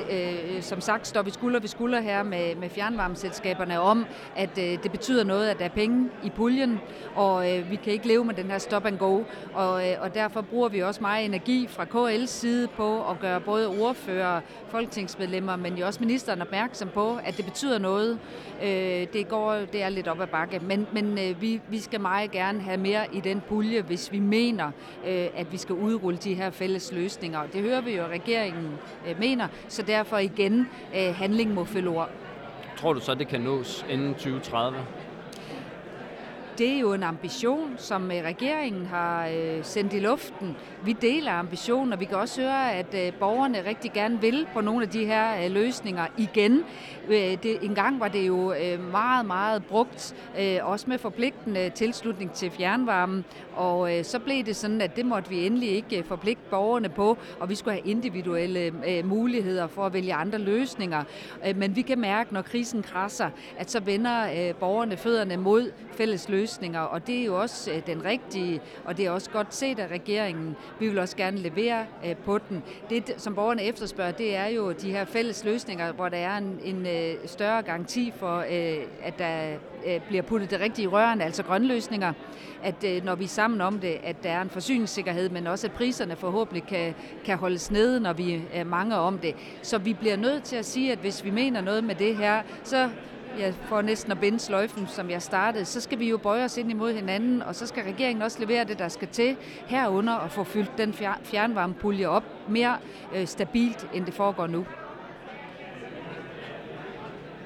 øh, 0.56 0.62
som 0.62 0.80
sagt 0.80 1.06
står 1.06 1.22
vi 1.22 1.30
skulder 1.30 1.60
ved 1.60 1.68
skulder 1.68 2.00
her 2.00 2.22
med, 2.22 2.54
med 2.54 2.70
fjernvarmeselskaberne 2.70 3.80
om, 3.80 4.06
at 4.36 4.58
øh, 4.58 4.82
det 4.82 4.90
betyder 4.90 5.24
noget, 5.24 5.48
at 5.48 5.58
der 5.58 5.64
er 5.64 5.68
penge 5.68 6.10
i 6.24 6.30
puljen, 6.30 6.80
og 7.14 7.56
øh, 7.56 7.70
vi 7.70 7.76
kan 7.76 7.92
ikke 7.92 8.08
leve 8.08 8.24
med 8.24 8.34
den 8.34 8.50
her 8.50 8.58
stop 8.58 8.86
and 8.86 8.98
go, 8.98 9.22
og, 9.54 9.88
øh, 9.88 9.96
og 10.00 10.14
derfor 10.14 10.40
bruger 10.40 10.68
vi 10.68 10.82
også 10.82 11.00
meget 11.00 11.24
energi 11.24 11.66
fra 11.66 11.84
KL's 11.84 12.26
side 12.26 12.68
på 12.68 13.10
at 13.10 13.20
gøre 13.20 13.40
både 13.40 13.68
ordfører, 13.68 14.40
folketingsmedlemmer, 14.68 15.56
men 15.56 15.78
jo 15.78 15.86
også 15.86 16.00
ministeren 16.00 16.42
opmærksom 16.42 16.88
på, 16.94 17.18
at 17.24 17.36
det 17.36 17.44
betyder 17.44 17.78
noget. 17.78 18.18
Øh, 18.62 18.68
det 19.12 19.28
går, 19.28 19.52
det 19.52 19.82
er 19.82 19.88
lidt 19.88 20.08
op 20.08 20.20
ad 20.20 20.26
bakke, 20.26 20.58
men, 20.58 20.86
men 20.92 21.18
øh, 21.18 21.42
vi, 21.42 21.60
vi 21.68 21.78
skal 21.78 22.00
meget 22.00 22.30
gerne 22.30 22.60
have 22.60 22.76
mere 22.76 23.14
i 23.14 23.20
den 23.20 23.42
pulje, 23.48 23.82
hvis 23.82 24.12
vi 24.12 24.18
mener, 24.18 24.70
øh, 25.06 25.26
at 25.34 25.52
vi 25.52 25.56
skal 25.56 25.74
udrulle 25.74 26.09
udrulle 26.10 26.30
de 26.30 26.34
her 26.34 26.50
fælles 26.50 26.92
løsninger. 26.92 27.46
Det 27.52 27.62
hører 27.62 27.80
vi 27.80 27.96
jo, 27.96 28.04
at 28.04 28.10
regeringen 28.10 28.78
øh, 29.08 29.18
mener, 29.18 29.48
så 29.68 29.82
derfor 29.82 30.18
igen, 30.18 30.68
øh, 30.96 31.14
handling 31.14 31.54
må 31.54 31.64
følge 31.64 31.88
ord. 31.88 32.10
Tror 32.76 32.92
du 32.92 33.00
så, 33.00 33.14
det 33.14 33.28
kan 33.28 33.40
nås 33.40 33.84
inden 33.88 34.14
2030? 34.14 34.78
Det 36.60 36.72
er 36.72 36.78
jo 36.78 36.92
en 36.92 37.02
ambition, 37.02 37.74
som 37.76 38.10
øh, 38.10 38.24
regeringen 38.24 38.86
har 38.86 39.26
øh, 39.26 39.64
sendt 39.64 39.92
i 39.92 39.98
luften. 39.98 40.56
Vi 40.84 40.92
deler 40.92 41.32
ambitionen, 41.32 41.92
og 41.92 42.00
vi 42.00 42.04
kan 42.04 42.16
også 42.16 42.40
høre, 42.40 42.74
at 42.74 42.94
øh, 42.94 43.12
borgerne 43.12 43.64
rigtig 43.68 43.92
gerne 43.92 44.20
vil 44.20 44.46
på 44.54 44.60
nogle 44.60 44.82
af 44.82 44.88
de 44.88 45.04
her 45.04 45.48
løsninger 45.48 46.06
igen. 46.18 46.64
Det, 47.08 47.58
en 47.62 47.74
gang 47.74 48.00
var 48.00 48.08
det 48.08 48.26
jo 48.26 48.54
meget, 48.90 49.26
meget 49.26 49.64
brugt, 49.64 50.14
også 50.62 50.84
med 50.88 50.98
forpligtende 50.98 51.70
tilslutning 51.70 52.32
til 52.32 52.50
fjernvarmen, 52.50 53.24
og 53.56 53.90
så 54.02 54.18
blev 54.18 54.44
det 54.44 54.56
sådan, 54.56 54.80
at 54.80 54.96
det 54.96 55.06
måtte 55.06 55.30
vi 55.30 55.46
endelig 55.46 55.68
ikke 55.70 56.02
forpligte 56.02 56.42
borgerne 56.50 56.88
på, 56.88 57.18
og 57.40 57.48
vi 57.48 57.54
skulle 57.54 57.74
have 57.74 57.90
individuelle 57.90 58.72
muligheder 59.04 59.66
for 59.66 59.86
at 59.86 59.92
vælge 59.92 60.14
andre 60.14 60.38
løsninger. 60.38 61.04
Men 61.56 61.76
vi 61.76 61.82
kan 61.82 62.00
mærke, 62.00 62.34
når 62.34 62.42
krisen 62.42 62.82
krasser, 62.82 63.30
at 63.58 63.70
så 63.70 63.80
vender 63.80 64.52
borgerne 64.52 64.96
fødderne 64.96 65.36
mod 65.36 65.72
fælles 65.92 66.28
løsninger 66.28 66.49
løsninger, 66.50 66.80
og 66.80 67.06
det 67.06 67.20
er 67.20 67.24
jo 67.24 67.40
også 67.40 67.70
øh, 67.70 67.86
den 67.86 68.04
rigtige, 68.04 68.60
og 68.84 68.96
det 68.96 69.06
er 69.06 69.10
også 69.10 69.30
godt 69.30 69.54
set 69.54 69.78
af 69.78 69.86
regeringen. 69.90 70.56
Vi 70.78 70.88
vil 70.88 70.98
også 70.98 71.16
gerne 71.16 71.36
levere 71.36 71.86
øh, 72.06 72.16
på 72.16 72.38
den. 72.38 72.62
Det, 72.90 73.14
som 73.16 73.34
borgerne 73.34 73.62
efterspørger, 73.62 74.12
det 74.12 74.36
er 74.36 74.46
jo 74.46 74.72
de 74.72 74.90
her 74.90 75.04
fælles 75.04 75.44
løsninger, 75.44 75.92
hvor 75.92 76.08
der 76.08 76.16
er 76.16 76.36
en, 76.36 76.60
en 76.64 76.86
øh, 76.86 77.14
større 77.26 77.62
garanti 77.62 78.12
for, 78.16 78.44
at 79.02 79.18
der 79.18 79.56
bliver 80.08 80.22
puttet 80.22 80.50
det 80.50 80.60
rigtige 80.60 80.84
i 80.84 80.86
røren, 80.86 81.20
altså 81.20 81.42
grønne 81.42 81.68
løsninger. 81.68 82.12
At 82.62 83.04
når 83.04 83.14
vi 83.14 83.24
er 83.24 83.28
sammen 83.28 83.60
om 83.60 83.78
det, 83.78 83.96
at 84.02 84.22
der 84.22 84.30
er 84.30 84.42
en 84.42 84.50
forsyningssikkerhed, 84.50 85.28
men 85.28 85.46
også 85.46 85.66
at 85.66 85.72
priserne 85.72 86.16
forhåbentlig 86.16 86.62
kan, 86.62 86.94
kan 87.24 87.38
holdes 87.38 87.70
nede, 87.70 88.00
når 88.00 88.12
vi 88.12 88.42
er 88.52 88.64
mange 88.64 88.96
om 88.96 89.18
det. 89.18 89.34
Så 89.62 89.78
vi 89.78 89.92
bliver 89.92 90.16
nødt 90.16 90.42
til 90.42 90.56
at 90.56 90.64
sige, 90.64 90.92
at 90.92 90.98
hvis 90.98 91.24
vi 91.24 91.30
mener 91.30 91.60
noget 91.60 91.84
med 91.84 91.94
det 91.94 92.16
her, 92.16 92.42
så 92.64 92.90
ja, 93.38 93.52
for 93.64 93.82
næsten 93.82 94.12
at 94.12 94.20
binde 94.20 94.38
sløjfen, 94.38 94.86
som 94.86 95.10
jeg 95.10 95.22
startede, 95.22 95.64
så 95.64 95.80
skal 95.80 95.98
vi 95.98 96.08
jo 96.08 96.18
bøje 96.18 96.44
os 96.44 96.56
ind 96.56 96.70
imod 96.70 96.92
hinanden, 96.92 97.42
og 97.42 97.54
så 97.54 97.66
skal 97.66 97.84
regeringen 97.84 98.22
også 98.22 98.40
levere 98.40 98.64
det, 98.64 98.78
der 98.78 98.88
skal 98.88 99.08
til 99.08 99.36
herunder 99.66 100.12
at 100.12 100.30
få 100.30 100.44
fyldt 100.44 100.78
den 100.78 100.94
fjernvarmepulje 101.22 102.06
op 102.06 102.24
mere 102.48 102.76
øh, 103.14 103.26
stabilt, 103.26 103.88
end 103.94 104.06
det 104.06 104.14
foregår 104.14 104.46
nu. 104.46 104.66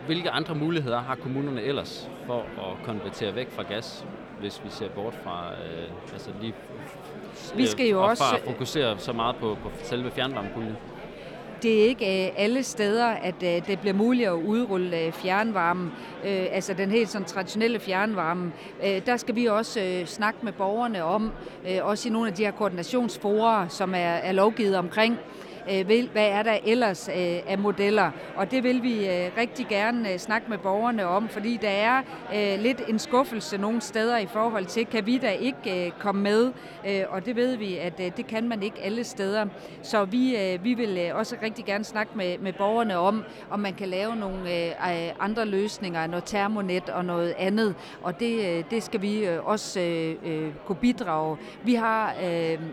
Hvilke 0.06 0.30
andre 0.30 0.54
muligheder 0.54 1.00
har 1.00 1.14
kommunerne 1.14 1.62
ellers 1.62 2.10
for 2.26 2.40
at 2.40 2.84
konvertere 2.84 3.34
væk 3.34 3.50
fra 3.50 3.62
gas, 3.62 4.04
hvis 4.40 4.64
vi 4.64 4.70
ser 4.70 4.88
bort 4.88 5.14
fra 5.24 5.52
øh, 5.52 6.12
altså 6.12 6.30
lige 6.40 6.54
vi 7.56 7.66
skal 7.66 7.88
jo 7.88 8.04
også 8.04 8.24
fokusere 8.44 8.98
så 8.98 9.12
meget 9.12 9.36
på, 9.36 9.58
på 9.62 9.70
selve 9.82 10.10
fjernvarmepuljen? 10.10 10.76
Det 11.64 11.80
er 11.80 11.88
ikke 11.88 12.26
øh, 12.26 12.32
alle 12.36 12.62
steder, 12.62 13.06
at 13.06 13.34
øh, 13.42 13.66
det 13.66 13.78
bliver 13.80 13.94
muligt 13.94 14.28
at 14.28 14.32
udrulle 14.32 15.00
øh, 15.00 15.12
fjernvarmen, 15.12 15.92
fjernvarme, 16.24 16.46
altså 16.50 16.74
den 16.74 16.90
helt 16.90 17.08
sådan 17.08 17.26
traditionelle 17.26 17.80
fjernvarme. 17.80 18.52
Der 19.06 19.16
skal 19.16 19.36
vi 19.36 19.46
også 19.46 20.02
snakke 20.06 20.38
med 20.42 20.52
borgerne 20.52 21.04
om, 21.04 21.32
også 21.82 22.08
i 22.08 22.12
nogle 22.12 22.28
af 22.28 22.34
de 22.34 22.44
her 22.44 22.50
koordinationsforer, 22.50 23.68
som 23.68 23.94
er, 23.94 24.32
lovgivet 24.32 24.76
omkring, 24.76 25.18
Øh, 25.70 25.86
hvad 26.12 26.28
er 26.28 26.42
der 26.42 26.58
ellers 26.64 27.08
øh, 27.08 27.38
af 27.46 27.58
modeller. 27.58 28.10
Og 28.36 28.50
det 28.50 28.62
vil 28.62 28.82
vi 28.82 29.08
øh, 29.08 29.30
rigtig 29.38 29.66
gerne 29.68 30.18
snakke 30.18 30.50
med 30.50 30.58
borgerne 30.58 31.06
om, 31.06 31.28
fordi 31.28 31.58
der 31.62 31.68
er 31.68 32.02
lidt 32.56 32.82
en 32.88 32.98
skuffelse 32.98 33.58
nogle 33.58 33.80
steder 33.80 34.18
i 34.18 34.26
forhold 34.26 34.64
til, 34.66 34.86
kan 34.86 35.06
vi 35.06 35.18
da 35.18 35.30
ikke 35.30 35.92
komme 35.98 36.22
med? 36.22 36.52
Og 37.08 37.26
det 37.26 37.36
ved 37.36 37.56
vi, 37.56 37.76
at 37.76 37.98
det 37.98 38.26
kan 38.26 38.48
man 38.48 38.62
ikke 38.62 38.82
alle 38.82 39.04
steder. 39.04 39.46
Så 39.82 40.04
vi, 40.04 40.36
vi 40.62 40.74
vil 40.74 41.10
også 41.14 41.36
rigtig 41.42 41.64
gerne 41.64 41.84
snakke 41.84 42.12
med, 42.16 42.38
med 42.38 42.52
borgerne 42.52 42.98
om, 42.98 43.24
om 43.50 43.60
man 43.60 43.74
kan 43.74 43.88
lave 43.88 44.16
nogle 44.16 44.74
andre 45.20 45.46
løsninger, 45.46 46.06
noget 46.06 46.24
termonet 46.24 46.88
og 46.88 47.04
noget 47.04 47.34
andet. 47.38 47.74
Og 48.02 48.20
det, 48.20 48.64
det 48.70 48.82
skal 48.82 49.02
vi 49.02 49.28
også 49.44 49.80
kunne 50.66 50.76
bidrage. 50.76 51.36
Vi 51.64 51.74
har 51.74 52.14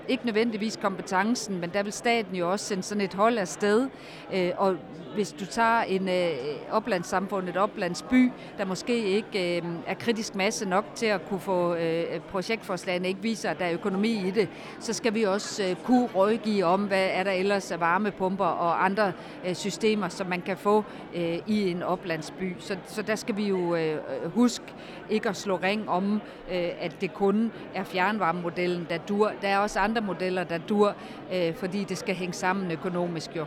ikke 0.08 0.26
nødvendigvis 0.26 0.80
kompetencen, 0.82 1.60
men 1.60 1.70
der 1.74 1.84
vil 1.84 1.94
staten 1.94 2.36
jo 2.36 2.52
også 2.52 2.66
sende 2.84 3.02
sådan 3.02 3.06
et 3.06 3.14
hold 3.14 3.38
afsted. 3.38 3.90
Øh, 4.34 4.52
og 4.58 4.78
hvis 5.16 5.32
du 5.32 5.46
tager 5.46 5.82
en 5.82 6.10
øh, 6.10 6.32
oplandssamfund, 6.72 7.50
et 7.50 7.58
oplandsby, 7.58 8.32
der 8.58 8.66
måske 8.66 9.04
ikke 9.04 9.58
øh, 9.58 9.64
er 9.88 9.94
kritisk 9.94 10.36
masse 10.36 10.70
nok 10.70 10.86
til 10.96 11.06
at 11.06 11.26
kunne 11.30 11.40
få 11.40 11.76
øh, 11.76 12.20
projektforslagene 12.20 13.08
ikke 13.08 13.22
viser, 13.22 13.50
at 13.50 13.60
der 13.60 13.66
er 13.66 13.74
økonomi 13.74 14.28
i 14.28 14.32
det, 14.32 14.50
så 14.80 14.94
skal 14.94 15.14
vi 15.14 15.24
også 15.24 15.64
øh, 15.64 15.76
kunne 15.76 16.10
rådgive 16.16 16.66
om, 16.66 16.84
hvad 16.84 17.08
er 17.12 17.24
der 17.24 17.32
ellers 17.32 17.72
af 17.72 17.80
varmepumper 17.80 18.46
og 18.46 18.86
andre 18.86 19.12
øh, 19.48 19.56
systemer, 19.56 20.10
som 20.10 20.28
man 20.28 20.42
kan 20.42 20.58
få 20.58 20.84
øh, 21.16 21.38
i 21.48 21.72
en 21.72 21.84
oplandsby. 21.84 22.56
Så, 22.60 22.78
så 22.86 23.02
der 23.02 23.16
skal 23.16 23.38
vi 23.38 23.48
jo 23.48 23.76
øh, 23.76 23.98
huske 24.34 24.66
ikke 25.10 25.30
at 25.30 25.38
slå 25.38 25.60
ring 25.64 25.90
om, 25.90 26.22
øh, 26.52 26.70
at 26.80 27.02
det 27.02 27.14
kun 27.14 27.52
er 27.76 27.84
fjernvarmemodellen, 27.84 28.88
der 28.90 28.98
dur. 28.98 29.32
Der 29.42 29.48
er 29.48 29.58
også 29.58 29.80
andre 29.80 30.02
modeller, 30.02 30.44
der 30.44 30.58
dur, 30.58 30.96
øh, 31.34 31.56
fordi 31.56 31.84
det 31.84 31.98
skal 31.98 32.16
hænge 32.16 32.34
sammen 32.34 32.71
økonomisk 32.72 33.36
jo. 33.36 33.46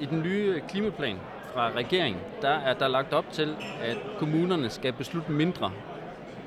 I 0.00 0.06
den 0.06 0.22
nye 0.22 0.62
klimaplan 0.68 1.16
fra 1.52 1.70
regeringen, 1.70 2.22
der 2.42 2.48
er 2.48 2.74
der 2.74 2.88
lagt 2.88 3.12
op 3.12 3.24
til, 3.32 3.56
at 3.82 3.96
kommunerne 4.18 4.70
skal 4.70 4.92
beslutte 4.92 5.32
mindre 5.32 5.72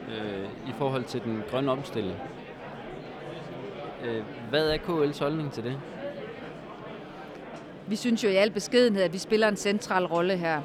øh, 0.09 0.45
i 0.69 0.71
forhold 0.77 1.03
til 1.03 1.21
den 1.23 1.43
grønne 1.51 1.71
omstilling. 1.71 2.17
Øh, 4.05 4.23
hvad 4.49 4.69
er 4.69 4.77
KL's 4.77 5.19
holdning 5.19 5.51
til 5.51 5.63
det? 5.63 5.77
Vi 7.87 7.95
synes 7.95 8.23
jo 8.23 8.29
i 8.29 8.35
al 8.35 8.51
beskedenhed, 8.51 9.03
at 9.03 9.13
vi 9.13 9.17
spiller 9.17 9.47
en 9.47 9.55
central 9.55 10.05
rolle 10.05 10.37
her. 10.37 10.61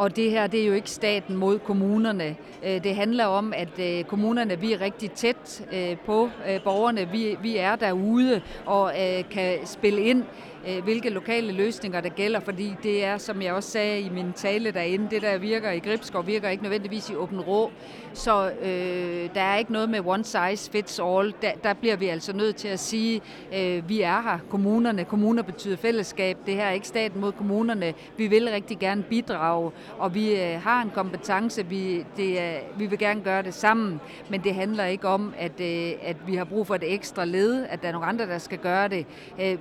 Og 0.00 0.16
det 0.16 0.30
her, 0.30 0.46
det 0.46 0.60
er 0.62 0.66
jo 0.66 0.72
ikke 0.72 0.90
staten 0.90 1.36
mod 1.36 1.58
kommunerne. 1.58 2.36
Øh, 2.64 2.84
det 2.84 2.94
handler 2.94 3.24
om, 3.24 3.52
at 3.56 3.78
øh, 3.78 4.04
kommunerne, 4.04 4.60
vi 4.60 4.72
er 4.72 4.80
rigtig 4.80 5.10
tæt 5.10 5.66
øh, 5.72 5.96
på 6.06 6.30
borgerne. 6.64 7.08
Vi, 7.12 7.36
vi 7.42 7.56
er 7.56 7.76
derude 7.76 8.40
og 8.66 8.92
kan 9.30 9.58
spille 9.64 10.00
ind 10.00 10.24
Øh, 10.68 10.84
hvilke 10.84 11.10
lokale 11.10 11.52
løsninger 11.52 12.00
der 12.00 12.08
gælder, 12.08 12.40
fordi 12.40 12.74
det 12.82 13.04
er, 13.04 13.18
som 13.18 13.42
jeg 13.42 13.52
også 13.52 13.70
sagde 13.70 14.00
i 14.00 14.08
min 14.08 14.32
tale 14.32 14.70
derinde, 14.70 15.10
det 15.10 15.22
der 15.22 15.38
virker 15.38 15.70
i 15.70 15.78
Gribskov, 15.78 16.26
virker 16.26 16.48
ikke 16.48 16.62
nødvendigvis 16.62 17.10
i 17.10 17.14
Åben 17.14 17.40
Rå. 17.40 17.70
Så 18.12 18.50
øh, 18.62 19.34
der 19.34 19.40
er 19.40 19.56
ikke 19.56 19.72
noget 19.72 19.90
med 19.90 20.00
one 20.06 20.24
size 20.24 20.70
fits 20.70 21.00
all. 21.04 21.34
Der, 21.42 21.52
der 21.64 21.74
bliver 21.74 21.96
vi 21.96 22.06
altså 22.06 22.36
nødt 22.36 22.56
til 22.56 22.68
at 22.68 22.80
sige, 22.80 23.20
øh, 23.56 23.88
vi 23.88 24.00
er 24.00 24.22
her, 24.22 24.38
kommunerne. 24.50 25.04
Kommuner 25.04 25.42
betyder 25.42 25.76
fællesskab. 25.76 26.36
Det 26.46 26.54
her 26.54 26.64
er 26.64 26.72
ikke 26.72 26.88
staten 26.88 27.20
mod 27.20 27.32
kommunerne. 27.32 27.94
Vi 28.16 28.26
vil 28.26 28.48
rigtig 28.48 28.78
gerne 28.78 29.02
bidrage, 29.02 29.70
og 29.98 30.14
vi 30.14 30.32
øh, 30.32 30.60
har 30.62 30.82
en 30.82 30.90
kompetence. 30.90 31.66
Vi, 31.66 32.04
det, 32.16 32.38
øh, 32.38 32.78
vi 32.78 32.86
vil 32.86 32.98
gerne 32.98 33.20
gøre 33.20 33.42
det 33.42 33.54
sammen, 33.54 34.00
men 34.30 34.44
det 34.44 34.54
handler 34.54 34.84
ikke 34.84 35.08
om, 35.08 35.34
at, 35.38 35.60
øh, 35.60 35.92
at 36.02 36.16
vi 36.26 36.34
har 36.34 36.44
brug 36.44 36.66
for 36.66 36.74
et 36.74 36.94
ekstra 36.94 37.24
led, 37.24 37.66
at 37.68 37.82
der 37.82 37.88
er 37.88 37.92
nogle 37.92 38.06
andre, 38.06 38.26
der 38.26 38.38
skal 38.38 38.58
gøre 38.58 38.88
det. 38.88 39.06
Øh, 39.40 39.58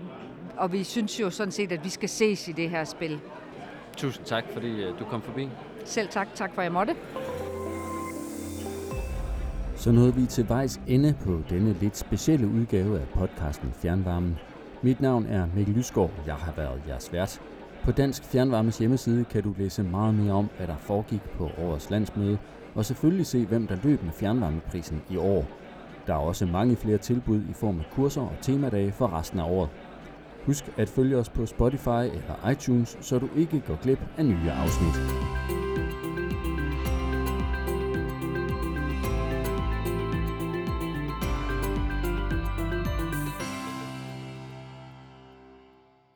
og 0.59 0.71
vi 0.73 0.83
synes 0.83 1.19
jo 1.19 1.29
sådan 1.29 1.51
set, 1.51 1.71
at 1.71 1.83
vi 1.83 1.89
skal 1.89 2.09
ses 2.09 2.47
i 2.47 2.51
det 2.51 2.69
her 2.69 2.83
spil. 2.83 3.19
Tusind 3.97 4.25
tak, 4.25 4.43
fordi 4.53 4.83
øh, 4.83 4.99
du 4.99 5.05
kom 5.05 5.21
forbi. 5.21 5.49
Selv 5.85 6.07
tak. 6.09 6.27
Tak 6.35 6.53
for, 6.53 6.61
at 6.61 6.65
jeg 6.65 6.71
måtte. 6.71 6.95
Så 9.75 9.91
nåede 9.91 10.15
vi 10.15 10.25
til 10.25 10.49
vejs 10.49 10.81
ende 10.87 11.15
på 11.25 11.41
denne 11.49 11.73
lidt 11.81 11.97
specielle 11.97 12.47
udgave 12.47 12.99
af 12.99 13.07
podcasten 13.07 13.73
Fjernvarmen. 13.73 14.39
Mit 14.81 15.01
navn 15.01 15.25
er 15.25 15.47
Mikkel 15.55 15.75
Lysgaard, 15.75 16.11
jeg 16.25 16.35
har 16.35 16.51
været 16.51 16.81
jeres 16.87 17.13
vært. 17.13 17.41
På 17.83 17.91
Dansk 17.91 18.23
Fjernvarmes 18.23 18.77
hjemmeside 18.77 19.25
kan 19.25 19.43
du 19.43 19.53
læse 19.57 19.83
meget 19.83 20.13
mere 20.13 20.33
om, 20.33 20.49
hvad 20.57 20.67
der 20.67 20.77
foregik 20.77 21.21
på 21.21 21.49
årets 21.57 21.89
landsmøde, 21.89 22.37
og 22.75 22.85
selvfølgelig 22.85 23.25
se, 23.25 23.45
hvem 23.45 23.67
der 23.67 23.77
løb 23.83 24.03
med 24.03 24.11
fjernvarmeprisen 24.11 25.01
i 25.09 25.17
år. 25.17 25.45
Der 26.07 26.13
er 26.13 26.17
også 26.17 26.45
mange 26.45 26.75
flere 26.75 26.97
tilbud 26.97 27.41
i 27.49 27.53
form 27.53 27.79
af 27.79 27.85
kurser 27.95 28.21
og 28.21 28.35
temadage 28.41 28.91
for 28.91 29.17
resten 29.19 29.39
af 29.39 29.51
året. 29.51 29.69
Husk 30.45 30.69
at 30.77 30.89
følge 30.89 31.17
os 31.17 31.29
på 31.29 31.45
Spotify 31.45 31.87
eller 32.13 32.49
iTunes, 32.51 32.97
så 33.01 33.19
du 33.19 33.29
ikke 33.37 33.59
går 33.67 33.79
glip 33.83 33.99
af 34.17 34.25
nye 34.25 34.51
afsnit. 34.51 34.95